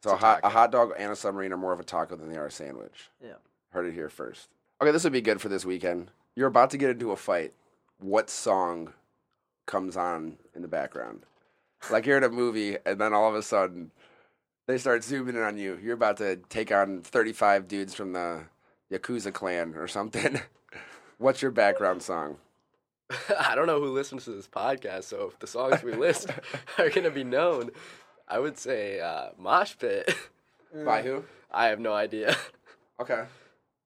[0.04, 0.54] So a, It's a hot a taco.
[0.54, 3.10] hot dog and a submarine are more of a taco than they are a sandwich.
[3.20, 3.34] Yeah.
[3.72, 4.50] Heard it here first.
[4.82, 6.12] Okay, this would be good for this weekend.
[6.36, 7.54] You're about to get into a fight.
[7.98, 8.94] What song
[9.66, 11.26] comes on in the background?
[11.90, 13.92] Like you're in a movie, and then all of a sudden,
[14.68, 15.78] they start zooming in on you.
[15.82, 18.46] You're about to take on 35 dudes from the
[18.92, 20.40] Yakuza clan or something.
[21.18, 22.38] What's your background song?
[23.40, 26.30] I don't know who listens to this podcast, so if the songs we list
[26.78, 27.72] are gonna be known,
[28.28, 30.14] I would say uh, Mosh Pit.
[30.86, 31.24] By who?
[31.52, 32.36] I have no idea.
[33.00, 33.24] Okay.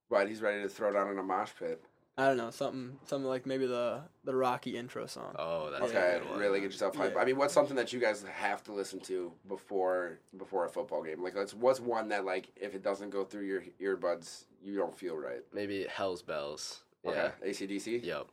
[0.10, 1.82] But he's ready to throw down in a mosh pit.
[2.18, 5.36] I don't know something something like maybe the the Rocky intro song.
[5.40, 6.40] Oh, that's Okay, a good one.
[6.40, 7.14] really get yourself hyped.
[7.14, 7.20] Yeah.
[7.22, 11.02] I mean, what's something that you guys have to listen to before before a football
[11.04, 11.24] game?
[11.24, 14.98] Like, what's what's one that like if it doesn't go through your earbuds, you don't
[14.98, 15.42] feel right?
[15.54, 16.82] Maybe Hell's Bells.
[17.06, 17.48] Okay, Yeah.
[17.50, 18.04] ACDC.
[18.04, 18.28] Yep.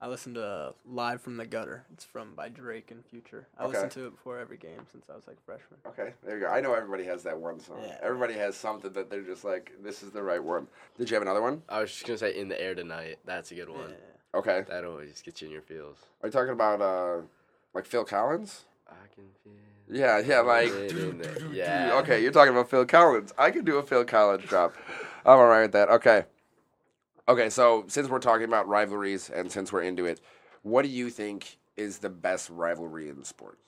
[0.00, 1.84] I listened to Live from the Gutter.
[1.92, 3.46] It's from by Drake and Future.
[3.56, 3.72] I Okay.
[3.72, 5.80] listened to it before every game since I was like freshman.
[5.86, 6.50] Okay, there you go.
[6.50, 7.78] I know everybody has that one song.
[7.82, 7.98] Yeah.
[8.02, 10.66] Everybody has something that they're just like, this is the right one.
[10.98, 11.62] Did you have another one?
[11.68, 13.18] I was just gonna say In the Air Tonight.
[13.24, 13.90] That's a good one.
[13.90, 14.38] Yeah.
[14.38, 14.64] Okay.
[14.68, 15.96] That always gets you in your feels.
[16.22, 17.22] Are you talking about uh,
[17.72, 18.64] like Phil Collins?
[18.88, 19.52] I can feel.
[19.88, 20.68] Yeah, yeah, like.
[20.70, 21.98] it in the- yeah.
[22.02, 23.32] Okay, you're talking about Phil Collins.
[23.38, 24.74] I can do a Phil Collins drop.
[25.24, 25.88] I'm alright with that.
[25.88, 26.24] Okay.
[27.28, 30.20] Okay, so since we're talking about rivalries and since we're into it,
[30.62, 33.60] what do you think is the best rivalry in sports?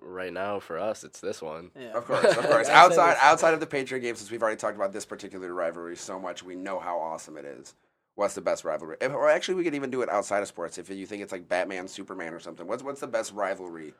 [0.00, 1.70] Right now, for us, it's this one.
[1.78, 1.88] Yeah.
[1.92, 2.68] Of course, of course.
[2.68, 6.18] Outside outside of the Patriot game, since we've already talked about this particular rivalry so
[6.20, 7.74] much, we know how awesome it is.
[8.14, 8.96] What's the best rivalry?
[9.00, 10.78] If- Or actually, we could even do it outside of sports.
[10.78, 13.94] If you think it's like Batman, Superman, or something, what's what's the best rivalry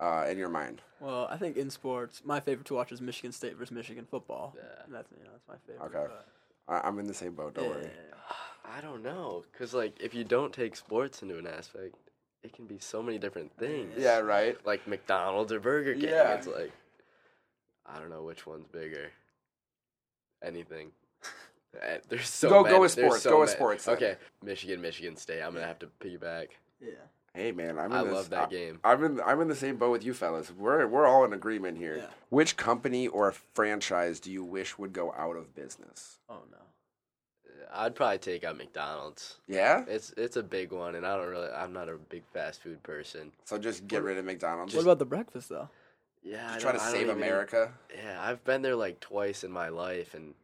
[0.00, 0.82] uh, in your mind?
[1.00, 4.54] Well, I think in sports, my favorite to watch is Michigan State versus Michigan football.
[4.56, 4.62] Yeah.
[4.90, 5.98] That's you know that's my favorite.
[5.98, 6.12] Okay.
[6.68, 7.54] I, I'm in the same boat.
[7.54, 7.82] Don't yeah, worry.
[7.82, 8.74] yeah, yeah.
[8.78, 11.96] I don't know, cause like if you don't take sports into an aspect,
[12.42, 13.92] it can be so many different things.
[13.98, 14.56] Yeah, right.
[14.66, 16.04] Like McDonald's or Burger King.
[16.08, 16.34] Yeah.
[16.34, 16.72] It's like
[17.86, 19.10] I don't know which one's bigger.
[20.42, 20.90] Anything.
[21.82, 23.56] Eh, There's so Go- go with sports, so go with many.
[23.56, 23.96] sports then.
[23.96, 24.14] Okay,
[24.44, 25.42] Michigan, Michigan State.
[25.42, 26.50] I'm gonna have to piggyback.
[26.80, 26.90] Yeah.
[27.34, 28.78] Hey man, I'm in I this, love that I- game.
[28.84, 30.52] I'm in I'm in the same boat with you fellas.
[30.56, 31.96] We're we're all in agreement here.
[31.96, 32.06] Yeah.
[32.30, 36.18] Which company or franchise do you wish would go out of business?
[36.28, 36.58] Oh no.
[37.76, 39.38] I'd probably take out McDonald's.
[39.48, 39.84] Yeah.
[39.88, 41.48] It's it's a big one, and I don't really.
[41.50, 43.32] I'm not a big fast food person.
[43.44, 44.72] So just get rid of McDonald's.
[44.74, 45.68] What about the breakfast though?
[46.22, 47.72] Yeah, I Just try to I save don't even- America.
[47.94, 50.34] Yeah, I've been there like twice in my life, and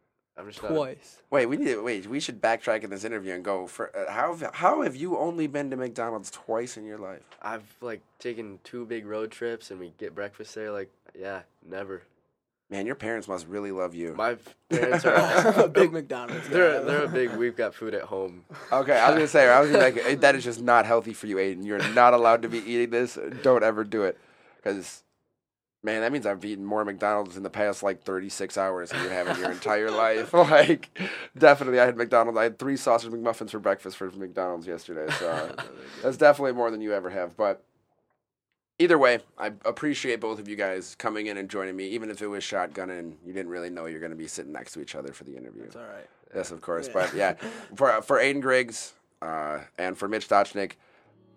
[0.41, 0.69] I'm just not.
[0.73, 1.21] Twice.
[1.29, 2.07] Wait, we need to, wait.
[2.07, 5.17] We should backtrack in this interview and go for uh, how have- how have you
[5.17, 7.21] only been to McDonald's twice in your life?
[7.41, 10.71] I've like taken two big road trips, and we get breakfast there.
[10.71, 12.01] Like, yeah, never.
[12.71, 14.13] Man, your parents must really love you.
[14.15, 14.37] My
[14.69, 15.11] parents I'm
[15.59, 15.67] a are.
[15.67, 16.47] big McDonald's.
[16.47, 16.53] guy.
[16.53, 17.31] They're they're a big.
[17.35, 18.43] We've got food at home.
[18.71, 21.27] Okay, I was gonna say, I was gonna like, that is just not healthy for
[21.27, 21.65] you, Aiden.
[21.65, 23.17] You're not allowed to be eating this.
[23.43, 24.17] Don't ever do it,
[24.55, 25.03] because,
[25.83, 29.09] man, that means I've eaten more McDonald's in the past like 36 hours than you
[29.09, 30.33] have in your entire life.
[30.33, 30.97] Like,
[31.37, 32.37] definitely, I had McDonald's.
[32.37, 35.11] I had three sausage McMuffins for breakfast for McDonald's yesterday.
[35.19, 35.55] So
[36.03, 37.35] that's definitely more than you ever have.
[37.35, 37.63] But
[38.79, 42.21] either way, I appreciate both of you guys coming in and joining me, even if
[42.21, 44.81] it was shotgun and you didn't really know you're going to be sitting next to
[44.81, 45.63] each other for the interview.
[45.63, 46.07] It's all right.
[46.35, 46.87] Yes, of course.
[46.87, 46.93] Yeah.
[46.93, 47.33] But yeah,
[47.75, 50.73] for for Aiden Griggs uh, and for Mitch Stachnik,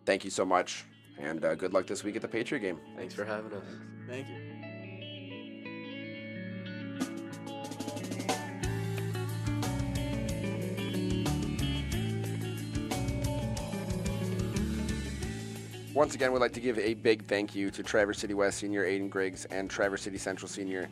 [0.07, 0.85] thank you so much,
[1.19, 2.79] and uh, good luck this week at the Patriot game.
[2.97, 3.65] Thanks for having us.
[4.09, 4.55] Thank you.
[15.95, 18.85] Once again, we'd like to give a big thank you to Traverse City West Senior
[18.85, 20.89] Aiden Griggs and Traverse City Central Senior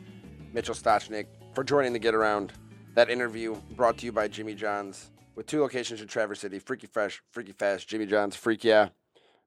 [0.53, 2.53] Mitchell Stachnik for joining the Get Around.
[2.95, 6.87] That interview brought to you by Jimmy John's with two locations in Traverse City Freaky
[6.87, 8.89] Fresh, Freaky Fast, Jimmy John's, Freak Yeah.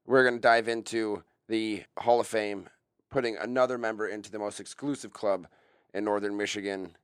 [0.04, 2.68] We're going to dive into the Hall of Fame,
[3.10, 5.46] putting another member into the most exclusive club
[5.94, 6.96] in Northern Michigan.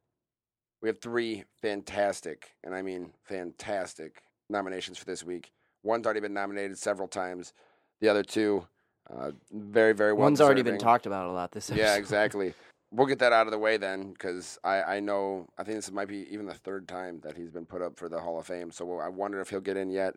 [0.80, 5.52] We have three fantastic, and I mean fantastic, nominations for this week.
[5.82, 7.52] One's already been nominated several times.
[8.00, 8.66] The other two,
[9.08, 10.24] uh, very, very well.
[10.24, 11.82] One's already been talked about a lot this episode.
[11.82, 12.54] Yeah, exactly.
[12.90, 15.90] We'll get that out of the way then, because I, I know I think this
[15.90, 18.46] might be even the third time that he's been put up for the Hall of
[18.46, 18.70] Fame.
[18.70, 20.14] So I wonder if he'll get in yet.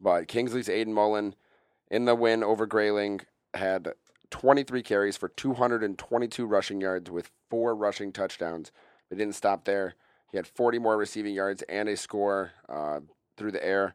[0.00, 1.34] But Kingsley's Ayden Mullin
[1.90, 3.20] in the win over Grayling
[3.54, 3.92] had
[4.30, 8.72] 23 carries for 222 rushing yards with four rushing touchdowns.
[9.08, 9.94] But didn't stop there.
[10.30, 13.00] He had 40 more receiving yards and a score uh,
[13.36, 13.94] through the air.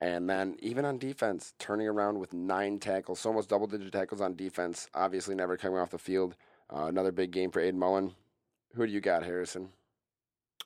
[0.00, 4.20] And then even on defense, turning around with nine tackles, so almost double digit tackles
[4.20, 4.88] on defense.
[4.94, 6.34] Obviously, never coming off the field.
[6.74, 8.12] Uh, another big game for Ayden Mullin.
[8.74, 9.68] Who do you got, Harrison?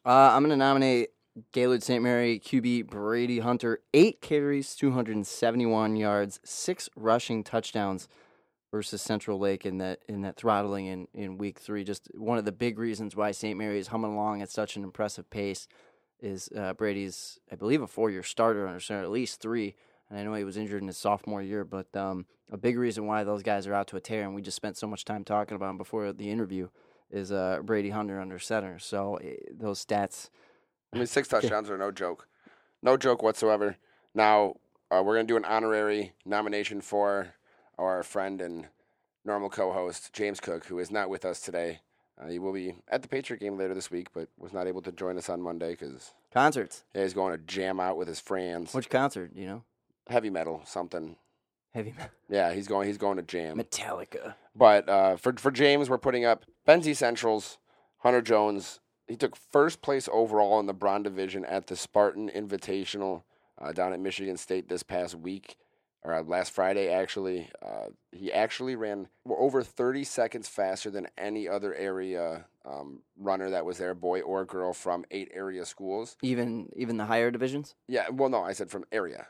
[0.07, 1.11] Uh, I'm going to nominate
[1.53, 2.03] Gaylord St.
[2.03, 3.81] Mary QB Brady Hunter.
[3.93, 8.09] Eight carries, 271 yards, six rushing touchdowns
[8.77, 11.83] versus Central Lake in that in that throttling in, in week three.
[11.83, 13.57] Just one of the big reasons why St.
[13.57, 15.67] Mary is humming along at such an impressive pace
[16.21, 19.77] is uh, Brady's, I believe, a four year starter under center, at least three.
[20.11, 23.07] And I know he was injured in his sophomore year, but um, a big reason
[23.07, 25.25] why those guys are out to a tear, and we just spent so much time
[25.25, 26.69] talking about him before the interview,
[27.11, 28.79] is uh, Brady Hunter under center.
[28.79, 30.29] So eh, those stats.
[30.93, 32.29] I mean, six touchdowns are no joke.
[32.83, 33.79] No joke whatsoever.
[34.15, 34.57] Now,
[34.91, 37.35] uh, we're going to do an honorary nomination for
[37.79, 38.67] our friend and
[39.25, 41.81] normal co host, James Cook, who is not with us today.
[42.21, 44.81] Uh, he will be at the Patriot game later this week, but was not able
[44.83, 46.85] to join us on Monday because Concerts.
[46.95, 48.73] yeah, he's going to jam out with his friends.
[48.73, 49.33] Which concert?
[49.35, 49.65] You know,
[50.09, 51.17] Heavy metal, something.
[51.75, 52.11] heavy metal.
[52.31, 52.87] Yeah, he's going.
[52.89, 53.59] He's going to jam.
[53.59, 54.35] Metallica.
[54.55, 57.59] But uh, for for James, we're putting up Benzie Central's
[57.99, 58.81] Hunter Jones.
[59.07, 63.23] He took first place overall in the Bron division at the Spartan Invitational
[63.61, 65.57] uh, down at Michigan State this past week,
[66.07, 67.51] or uh, last Friday actually.
[67.61, 73.65] Uh, he actually ran over 30 seconds faster than any other area um, runner that
[73.65, 76.17] was there, boy or girl, from eight area schools.
[76.23, 77.75] Even even the higher divisions.
[77.89, 79.27] Yeah, well, no, I said from area.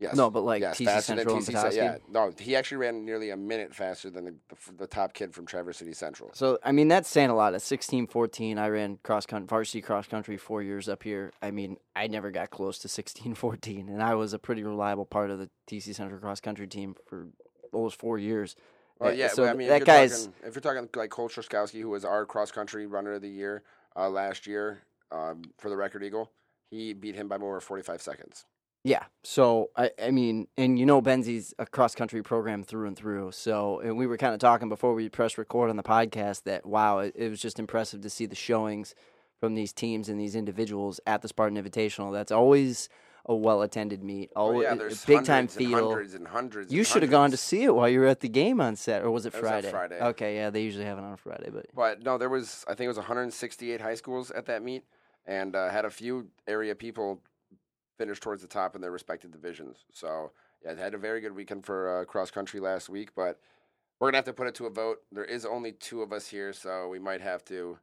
[0.00, 0.14] Yes.
[0.14, 1.76] No, but like yes, TC faster than Central and TC, Petoskey.
[1.76, 5.34] Yeah, no, he actually ran nearly a minute faster than the, the, the top kid
[5.34, 6.30] from Traverse City Central.
[6.34, 7.54] So I mean that's saying a lot.
[7.54, 11.32] At sixteen fourteen, I ran cross country, varsity cross country four years up here.
[11.42, 15.06] I mean, I never got close to sixteen fourteen, and I was a pretty reliable
[15.06, 17.26] part of the TC Central cross country team for
[17.72, 18.54] almost four years.
[19.00, 20.88] Well, Uh, yeah, so well, I mean, that if you're guy's talking, if you're talking
[20.96, 23.62] like Cole Truskowski, who was our cross country runner of the year
[23.96, 26.30] uh, last year um, for the Record Eagle,
[26.70, 28.44] he beat him by more than 45 seconds.
[28.84, 29.04] Yeah.
[29.22, 33.32] So I, I mean, and you know, Benzie's a cross country program through and through.
[33.32, 36.64] So, and we were kind of talking before we press record on the podcast that
[36.64, 38.94] wow, it, it was just impressive to see the showings
[39.40, 42.12] from these teams and these individuals at the Spartan Invitational.
[42.12, 42.88] That's always
[43.26, 44.30] a well attended meet.
[44.34, 45.88] Oh, Always yeah, a there's big time feel.
[45.90, 46.72] hundreds and hundreds.
[46.72, 49.02] You should have gone to see it while you were at the game on set,
[49.02, 49.70] or was it It was Friday?
[49.70, 50.00] Friday.
[50.00, 52.70] Okay, yeah, they usually have it on a Friday, but But no, there was I
[52.70, 54.84] think it was 168 high schools at that meet,
[55.26, 57.20] and uh, had a few area people
[57.98, 59.84] finish towards the top in their respective divisions.
[59.92, 60.30] So
[60.64, 63.38] yeah, they had a very good weekend for uh, cross country last week, but
[64.00, 64.98] we're gonna have to put it to a vote.
[65.12, 67.78] There is only two of us here, so we might have to.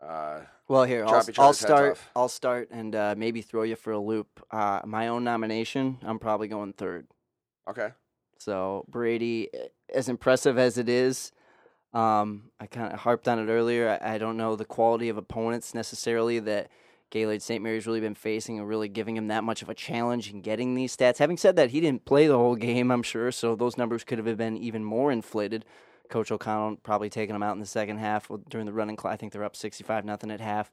[0.00, 1.92] Uh, Well, here I'll, I'll start.
[1.92, 2.10] off.
[2.16, 4.42] I'll start and uh, maybe throw you for a loop.
[4.50, 7.06] Uh, my own nomination, I'm probably going third.
[7.68, 7.90] okay,
[8.38, 9.50] So Brady,
[9.94, 11.32] as impressive as it is,
[11.92, 13.98] um, I kind of harped on it earlier.
[14.00, 16.70] I, I don't know the quality of opponents necessarily that
[17.10, 17.62] Gaylord St.
[17.62, 20.74] Mary's really been facing, and really giving him that much of a challenge in getting
[20.74, 21.18] these stats.
[21.18, 24.18] Having said that, he didn't play the whole game, I'm sure, so those numbers could
[24.18, 25.64] have been even more inflated.
[26.08, 28.98] Coach O'Connell probably taking them out in the second half during the running.
[29.04, 30.70] I think they're up 65 nothing at half.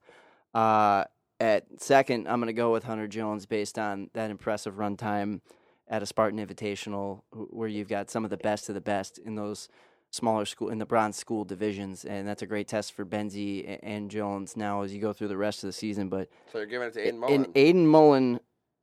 [0.53, 1.05] Uh,
[1.39, 5.41] at second, I'm going to go with Hunter Jones based on that impressive runtime
[5.87, 9.35] at a Spartan Invitational, where you've got some of the best of the best in
[9.35, 9.69] those
[10.11, 14.09] smaller school in the bronze school divisions, and that's a great test for Benzie and
[14.09, 16.09] Jones now as you go through the rest of the season.
[16.09, 17.45] But so you're giving it to Ayden Mullin.
[17.45, 18.39] an Ayden Mullin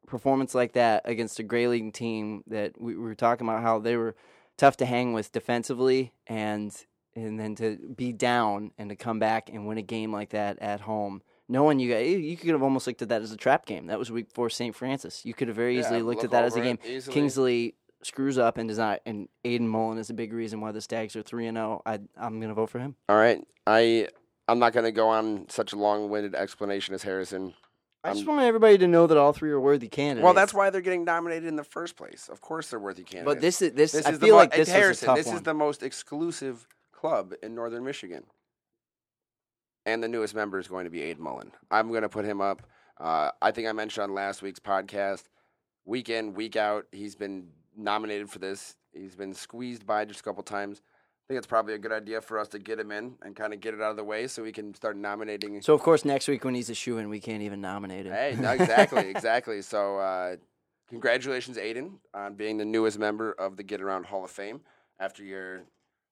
[0.07, 3.97] performance like that against a Grayling team that we, we were talking about how they
[3.97, 4.14] were
[4.57, 6.75] tough to hang with defensively, and
[7.16, 10.59] and then to be down and to come back and win a game like that
[10.59, 11.22] at home.
[11.49, 13.87] Knowing you got, you could have almost looked at that as a trap game.
[13.87, 14.75] That was week four St.
[14.75, 15.25] Francis.
[15.27, 16.79] You could have very Yeah, easily looked look at that as a game.
[16.85, 17.12] easily.
[17.14, 20.80] Kingsley screws up and does not, and Ayden Mullin is a big reason why the
[20.80, 21.82] Stags are three and zero.
[21.86, 22.96] I I'm gonna vote for him.
[23.09, 24.09] All right, I
[24.48, 27.55] I'm not gonna go on such a long-winded explanation as Harrison.
[28.07, 30.22] I just want everybody to know that all three are worthy candidates.
[30.24, 32.28] Well, that's why they're getting nominated in the first place.
[32.30, 33.34] Of course, they're worthy candidates.
[33.36, 33.92] But this is this.
[33.92, 35.07] This I is the feel mo- like and this was a Harrison.
[35.07, 35.36] tough This one.
[35.36, 38.24] is the most exclusive club in Northern Michigan,
[39.86, 41.52] and the newest member is going to be Ayden Mullin.
[41.70, 42.62] I'm going to put him up.
[42.98, 45.24] Uh, I think I mentioned on last week's podcast,
[45.86, 48.77] week in, week out, he's been nominated for this.
[48.93, 50.83] He's been squeezed by just a couple times.
[51.25, 53.55] I think it's probably a good idea for us to get him in and kind
[53.55, 55.62] of get it out of the way so we can start nominating.
[55.62, 58.12] So of course next week when he's a shoe in, we can't even nominate him.
[58.12, 59.62] Hey, no, exactly, exactly.
[59.62, 60.37] So, uh,
[60.91, 64.61] congratulations, Ayden, on being the newest member of the Get Around Hall of Fame
[65.01, 65.62] after your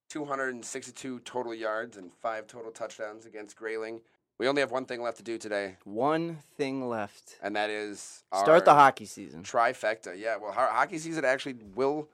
[0.09, 4.01] 262 total yards and five total touchdowns against Grayling.
[4.39, 7.37] We only have one thing left to do today, One thing left.
[7.43, 9.43] and that is Start the hockey season.
[9.45, 10.19] trifecta.
[10.19, 12.09] Yeah, well, ho- hockey season actually will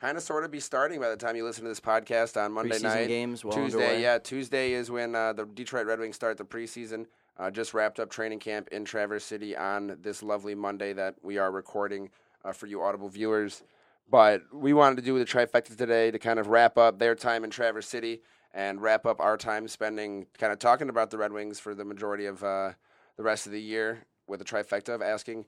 [0.00, 2.52] kind of sort of be starting by the time you listen to this podcast on
[2.52, 3.08] Monday Preseason night.
[3.08, 4.02] games well Tuesday, underway.
[4.02, 7.06] yeah, Tuesday is when uh, the Detroit Red Wings start the preseason.
[7.38, 11.38] Uh, just wrapped up training camp in Traverse City on this lovely Monday that we
[11.38, 12.10] are recording
[12.44, 13.62] uh, for you Audible viewers.
[14.10, 17.42] But we wanted to do the trifecta today to kind of wrap up their time
[17.44, 18.20] in Traverse City
[18.54, 21.84] and wrap up our time spending kind of talking about the Red Wings for the
[21.84, 22.72] majority of uh,
[23.16, 25.46] the rest of the year with a trifecta of asking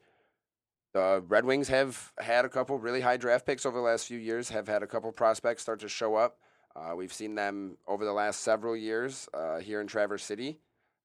[0.94, 4.18] the Red Wings have had a couple really high draft picks over the last few
[4.18, 6.38] years, have had a couple prospects start to show up.
[6.76, 10.58] Uh, we've seen them over the last several years uh, here in Traverse City,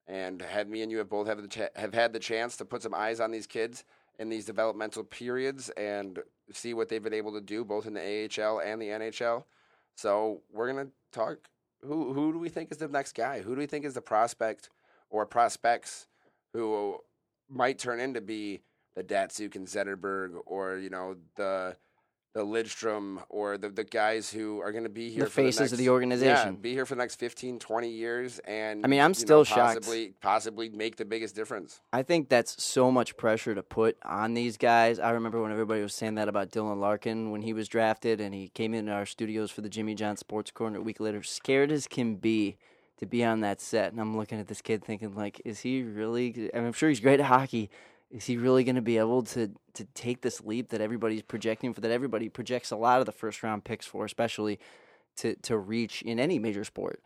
[0.07, 2.83] and had me and you have both have cha- have had the chance to put
[2.83, 3.83] some eyes on these kids
[4.19, 6.19] in these developmental periods and
[6.51, 9.43] see what they've been able to do both in the AHL and the NHL.
[9.95, 11.49] So we're gonna talk.
[11.85, 13.41] Who who do we think is the next guy?
[13.41, 14.69] Who do we think is the prospect
[15.09, 16.07] or prospects
[16.53, 16.99] who
[17.49, 18.61] might turn into be
[18.95, 21.77] the Datsyuk and Zetterberg or you know the
[22.33, 25.57] the Lidstrom or the the guys who are going to be here The for faces
[25.57, 26.53] the of next, the organization.
[26.53, 29.43] Yeah, be here for the next 15, 20 years and I mean, I'm still know,
[29.43, 29.75] shocked.
[29.79, 31.81] possibly possibly make the biggest difference.
[31.91, 34.99] I think that's so much pressure to put on these guys.
[34.99, 38.33] I remember when everybody was saying that about Dylan Larkin when he was drafted and
[38.33, 41.71] he came into our studios for the Jimmy John Sports Corner a week later, scared
[41.71, 42.57] as can be
[42.97, 43.91] to be on that set.
[43.91, 46.49] And I'm looking at this kid thinking, like, is he really?
[46.53, 47.69] I mean, I'm sure he's great at hockey.
[48.11, 51.73] Is he really going to be able to to take this leap that everybody's projecting
[51.73, 51.81] for?
[51.81, 54.59] That everybody projects a lot of the first round picks for, especially
[55.17, 57.01] to to reach in any major sport.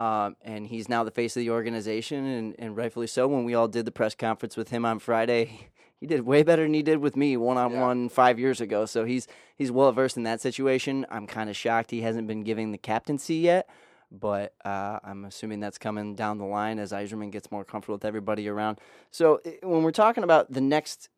[0.00, 3.26] Um, and he's now the face of the organization, and, and rightfully so.
[3.26, 6.62] When we all did the press conference with him on Friday, he did way better
[6.62, 8.86] than he did with me one on one five years ago.
[8.86, 11.06] So he's he's well versed in that situation.
[11.10, 13.68] I'm kind of shocked he hasn't been giving the captaincy yet,
[14.10, 18.04] but uh, I'm assuming that's coming down the line as Yzerman gets more comfortable with
[18.04, 18.78] everybody around.
[19.10, 21.08] So when we're talking about the next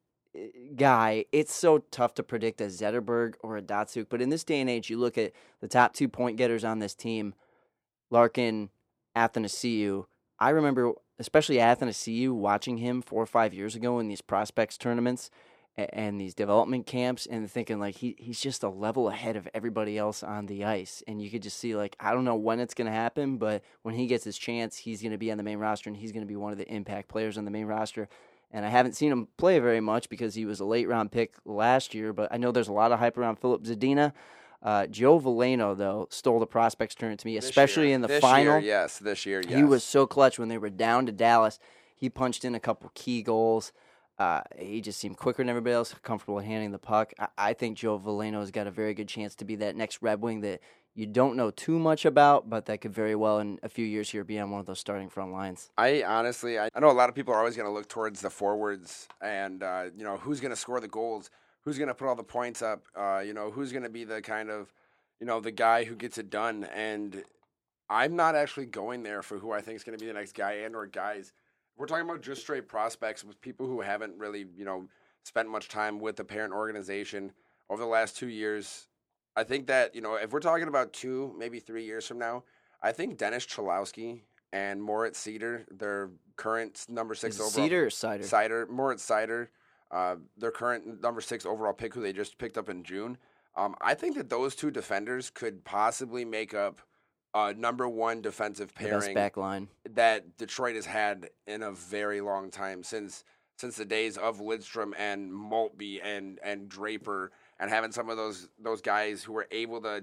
[0.76, 4.07] guy, it's so tough to predict a Zetterberg or a Datsyuk.
[4.09, 6.78] But in this day and age, you look at the top two point getters on
[6.78, 7.34] this team,
[8.11, 8.70] Larkin,
[9.16, 10.07] Athanasiu.
[10.38, 15.30] I remember, especially Athanasiu, watching him four or five years ago in these prospects tournaments
[15.77, 19.97] and these development camps and thinking like he he's just a level ahead of everybody
[19.97, 22.75] else on the ice and you could just see like I don't know when it's
[22.75, 25.45] going to happen but when he gets his chance he's going to be on the
[25.45, 27.66] main roster and he's going to be one of the impact players on the main
[27.66, 28.09] roster
[28.53, 31.35] and I haven't seen him play very much because he was a late round pick
[31.45, 34.12] last year but I know there's a lot of hype around Filip Zadina
[34.62, 37.95] uh, Joe Veleno though stole the prospects tournament to me especially year.
[37.95, 39.55] in the This final Year, yes, this year, yes.
[39.55, 41.59] he was so clutch when they were down to Dallas.
[41.95, 43.73] He punched in a couple key goals.
[44.21, 47.14] Uh, he just seemed quicker than everybody else, comfortable handling the puck.
[47.18, 50.21] I, I think Joe Veleno's got a very good chance to be that next Red
[50.21, 50.61] Wing that
[50.95, 54.11] you don't know too much about, but that could very well in a few years
[54.11, 55.71] here be on one of those starting front lines.
[55.79, 58.21] I honestly, I, I know a lot of people are always going to look towards
[58.21, 61.31] the forwards and, uh, you know, who's going to score the goals,
[61.62, 64.05] who's going to put all the points up, uh, you know, who's going to be
[64.05, 64.71] the kind of,
[65.18, 66.64] you know, the guy who gets it done.
[66.64, 67.25] And
[67.89, 70.35] I'm not actually going there for who I think is going to be the next
[70.35, 71.33] guy and or guys.
[71.81, 74.87] We're talking about just straight prospects with people who haven't really, you know,
[75.22, 77.33] spent much time with the parent organization
[77.70, 78.89] over the last two years.
[79.35, 82.45] I think that, you know, if we're talking about two, maybe three years from now,
[82.83, 84.20] I think Dennis Cholowski
[84.53, 87.64] and Moritz Seider, their current number six Is overall.
[87.64, 88.24] Cedar or Cider?
[88.24, 89.51] Cider, Moritz Cider,
[89.91, 93.16] uh, their current number six overall pick, who they just picked up in June.
[93.57, 96.83] Um, I think that those two defenders could possibly make up
[97.35, 99.68] a number one defensive The best pairing back line.
[99.91, 103.24] that Detroit has had in a very long time since
[103.59, 108.49] since the days of Lidstrom and Maltby and and Draper and having some of those
[108.59, 110.03] those guys who were able to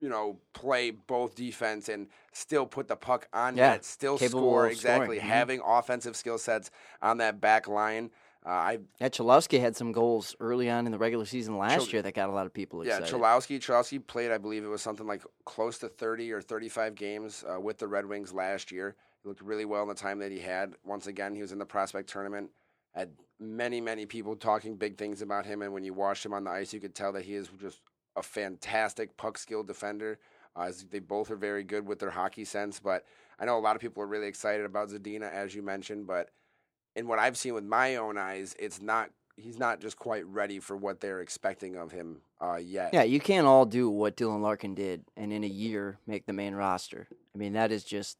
[0.00, 4.40] you know play both defense and still put the puck on Yeah, net, still capable
[4.40, 5.22] score scoring, exactly mhm.
[5.22, 6.70] having offensive skill sets
[7.02, 8.10] on that back line.
[8.44, 12.00] Uh, I Yeah, Cholowski had some goals early on in the regular season last year
[12.00, 13.14] that got a lot of people Yeah, excited.
[13.14, 13.58] Cholowski.
[13.58, 17.60] Cholowski played, I believe it was something like close to 30 or 35 games uh,
[17.60, 18.96] with the Red Wings last year.
[19.22, 20.74] He looked really well in the time that he had.
[20.84, 22.50] Once again, he was in the prospect tournament.
[22.94, 26.44] Had many, many people talking big things about him, and when you watched him on
[26.44, 27.80] the ice, you could tell that he is just
[28.16, 30.18] a fantastic puck skill defender.
[30.56, 33.04] Uh, as they both are very good with their hockey sense, but
[33.38, 36.08] I know a lot of people are really excited about Zadina, as you mentioned.
[36.08, 36.30] But
[36.96, 39.10] in what I've seen with my own eyes, it's not.
[39.36, 42.90] He's not just quite ready for what they're expecting of him uh, yet.
[42.92, 46.34] Yeah, you can't all do what Dylan Larkin did and in a year make the
[46.34, 47.08] main roster.
[47.34, 48.18] I mean, that is just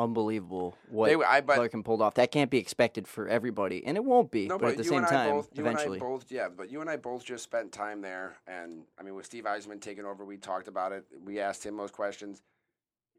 [0.00, 2.14] unbelievable what They, I, but Larkin pulled off.
[2.14, 4.48] That can't be expected for everybody, and it won't be.
[4.48, 6.48] no, but at the same time, both, you eventually, and I both, yeah.
[6.48, 9.80] But you and I both just spent time there, and I mean, with Steve Yzerman
[9.80, 11.04] taking over, we talked about it.
[11.22, 12.42] We asked him those questions.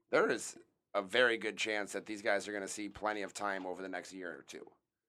[0.09, 0.57] There is
[0.93, 3.81] a very good chance that these guys are going to see plenty of time over
[3.81, 4.65] the next year or two.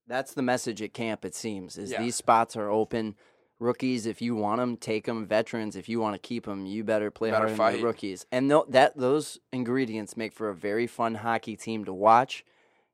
[0.08, 1.24] that's the message at camp.
[1.24, 2.02] It seems is Yeah.
[2.02, 3.14] these spots are open.
[3.60, 5.24] Rookies, if you want them, take them.
[5.24, 7.76] Veterans, if you want to keep them, you better play Better than fight.
[7.78, 8.26] the rookies.
[8.32, 12.44] And that those ingredients make for a very fun hockey team to watch.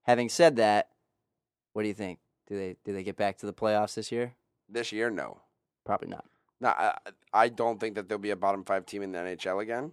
[0.03, 0.91] Having said that,
[1.73, 2.19] what do you think?
[2.47, 4.35] Do they do they get back to the playoffs this year?
[4.69, 5.41] This year, no.
[5.87, 6.27] Probably not.
[6.61, 6.99] No, I,
[7.33, 9.93] I don't think that they'll be a bottom five team in the NHL again,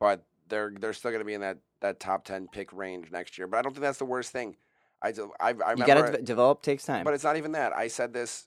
[0.00, 3.38] but they're they're still going to be in that, that top ten pick range next
[3.38, 3.46] year.
[3.46, 4.56] But I don't think that's the worst thing.
[5.02, 6.62] I, do- I, I You remember, got to develop.
[6.62, 7.04] Takes time.
[7.04, 7.76] but it's not even that.
[7.76, 8.46] I said this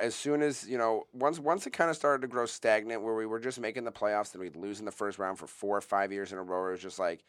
[0.00, 3.14] as soon as you know once once it kind of started to grow stagnant, where
[3.14, 5.76] we were just making the playoffs and we'd lose in the first round for four
[5.76, 6.68] or five years in a row.
[6.68, 7.24] It was just like,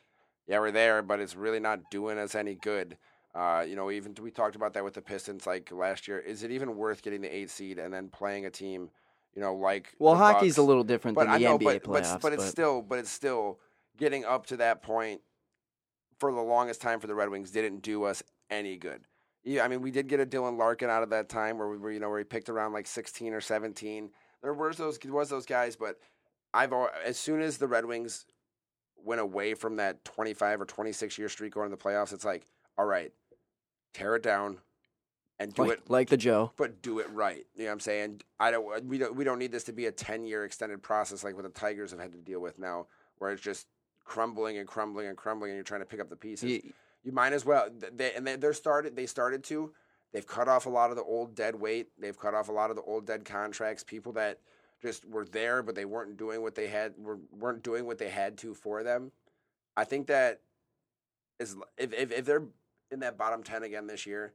[0.48, 2.98] yeah, we're there, but it's really not doing us any good.
[3.34, 6.20] Uh, you know, even we talked about that with the Pistons like last year.
[6.20, 8.90] Is it even worth getting the eight seed and then playing a team,
[9.36, 10.58] you know, like well, hockey's Bucks?
[10.60, 12.14] a little different but than I the know, NBA but, playoffs.
[12.14, 13.60] but but it's still but it's still
[13.98, 15.22] getting up to that point
[16.20, 19.02] for the longest time for the Red Wings didn't do us any good.
[19.44, 21.78] Yeah, I mean, we did get a Dylan Larkin out of that time where we
[21.78, 24.10] were, you know, where he picked around like 16 or 17.
[24.42, 26.00] There was those was those guys, but
[26.54, 26.74] I've
[27.06, 28.26] as soon as the Red Wings
[29.04, 32.46] went away from that 25 or 26 year streak going to the playoffs, it's like,
[32.78, 33.12] all right,
[33.94, 34.58] tear it down
[35.40, 36.52] and do like, it like the Joe.
[36.58, 37.46] but do it right.
[37.56, 38.22] You know what I'm saying?
[38.40, 38.86] I don't.
[38.86, 39.16] We don't.
[39.16, 41.92] We don't need this to be a 10 year extended process like what the Tigers
[41.92, 42.88] have had to deal with now,
[43.18, 43.68] where it's just
[44.06, 46.50] crumbling and crumbling and crumbling, and you're trying to pick up the pieces.
[46.50, 47.68] You- You might as well.
[47.96, 48.96] They, and they, they're started.
[48.96, 49.72] They started to.
[50.12, 51.90] They've cut off a lot of the old dead weight.
[52.00, 53.84] They've cut off a lot of the old dead contracts.
[53.84, 54.40] People that
[54.82, 56.94] just were there, but they weren't doing what they had.
[56.98, 59.12] Were, weren't doing what they had to for them.
[59.78, 60.42] I think that
[61.40, 62.44] is if if, if they're
[62.92, 64.34] in that bottom ten again this year,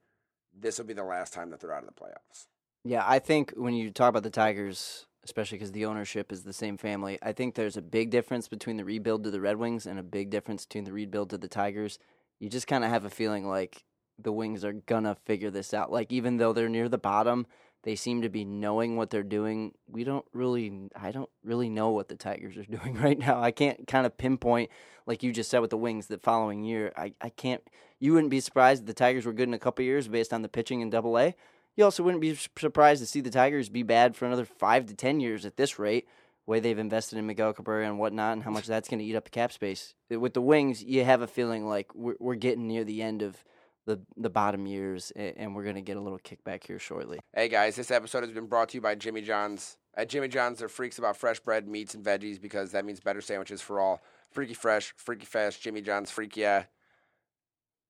[0.57, 2.47] this will be the last time that they're out of the playoffs.
[2.85, 6.53] Yeah, I think when you talk about the Tigers, especially because the ownership is the
[6.53, 9.87] same family, I think there's a big difference between the rebuild to the Red Wings
[9.87, 11.99] and a big difference between the rebuild to the Tigers.
[12.39, 13.85] You just kind of have a feeling like
[14.19, 15.93] the Wings are gonna figure this out.
[15.93, 17.47] Like even though they're near the bottom,
[17.83, 19.73] they seem to be knowing what they're doing.
[19.89, 23.41] We don't really, I don't really know what the Tigers are doing right now.
[23.41, 24.71] I can't kind of pinpoint,
[25.07, 26.93] like you just said with the Wings, the following year.
[26.97, 27.63] I, I can't.
[27.99, 30.43] You wouldn't be surprised if the Tigers were good in a couple years based on
[30.43, 31.35] the pitching in Double A.
[31.81, 34.95] You also wouldn't be surprised to see the Tigers be bad for another five to
[34.95, 36.07] ten years at this rate.
[36.45, 39.05] The Way they've invested in Miguel Cabrera and whatnot, and how much that's going to
[39.07, 39.95] eat up the cap space.
[40.11, 43.43] With the Wings, you have a feeling like we're, we're getting near the end of
[43.87, 47.19] the the bottom years, and we're going to get a little kickback here shortly.
[47.35, 49.79] Hey guys, this episode has been brought to you by Jimmy John's.
[49.95, 53.23] At Jimmy John's, they're freaks about fresh bread, meats, and veggies because that means better
[53.23, 54.03] sandwiches for all.
[54.31, 56.65] Freaky fresh, freaky fast, Jimmy John's freak yeah.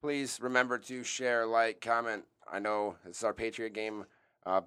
[0.01, 4.05] Please remember to share, like, comment I know this is our Patriot game,
[4.45, 4.63] uh,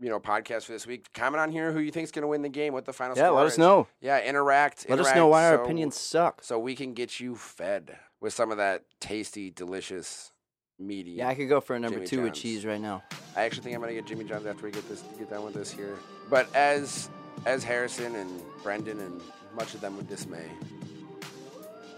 [0.00, 1.12] you know, podcast for this week.
[1.12, 3.26] Comment on here who you think's going to win the game, what the final score.
[3.26, 3.58] Yeah, let us is.
[3.58, 3.86] know.
[4.00, 4.86] Yeah, interact.
[4.88, 6.42] Let us know why our so- opinions suck.
[6.42, 10.32] So we can get you fed with some of that tasty, delicious,
[10.78, 11.12] meaty.
[11.12, 13.02] Yeah, I could go for a number Jimmy two with cheese right now.
[13.36, 15.54] I actually think I'm gonna get Jimmy John's after we get this get done with
[15.54, 15.96] this here.
[16.30, 17.10] But as
[17.46, 19.20] as Harrison and Brendan and
[19.54, 20.46] much of them would dismay,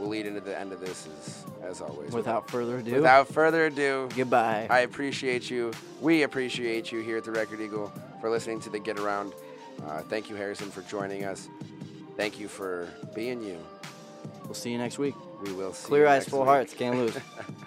[0.01, 2.11] we'll lead into the end of this as as always.
[2.13, 4.67] Without further ado, without further ado, goodbye.
[4.71, 5.73] I appreciate you.
[6.01, 9.35] We appreciate you here at the Record Eagle for listening to the Get Around.
[9.87, 11.49] Uh, thank you, Harrison, for joining us.
[12.17, 13.59] Thank you for being you.
[14.45, 15.15] we'll see you next week.
[15.43, 16.49] We will see Clear eyes, full week.
[16.49, 16.75] hearts.
[16.75, 17.17] Can't lose.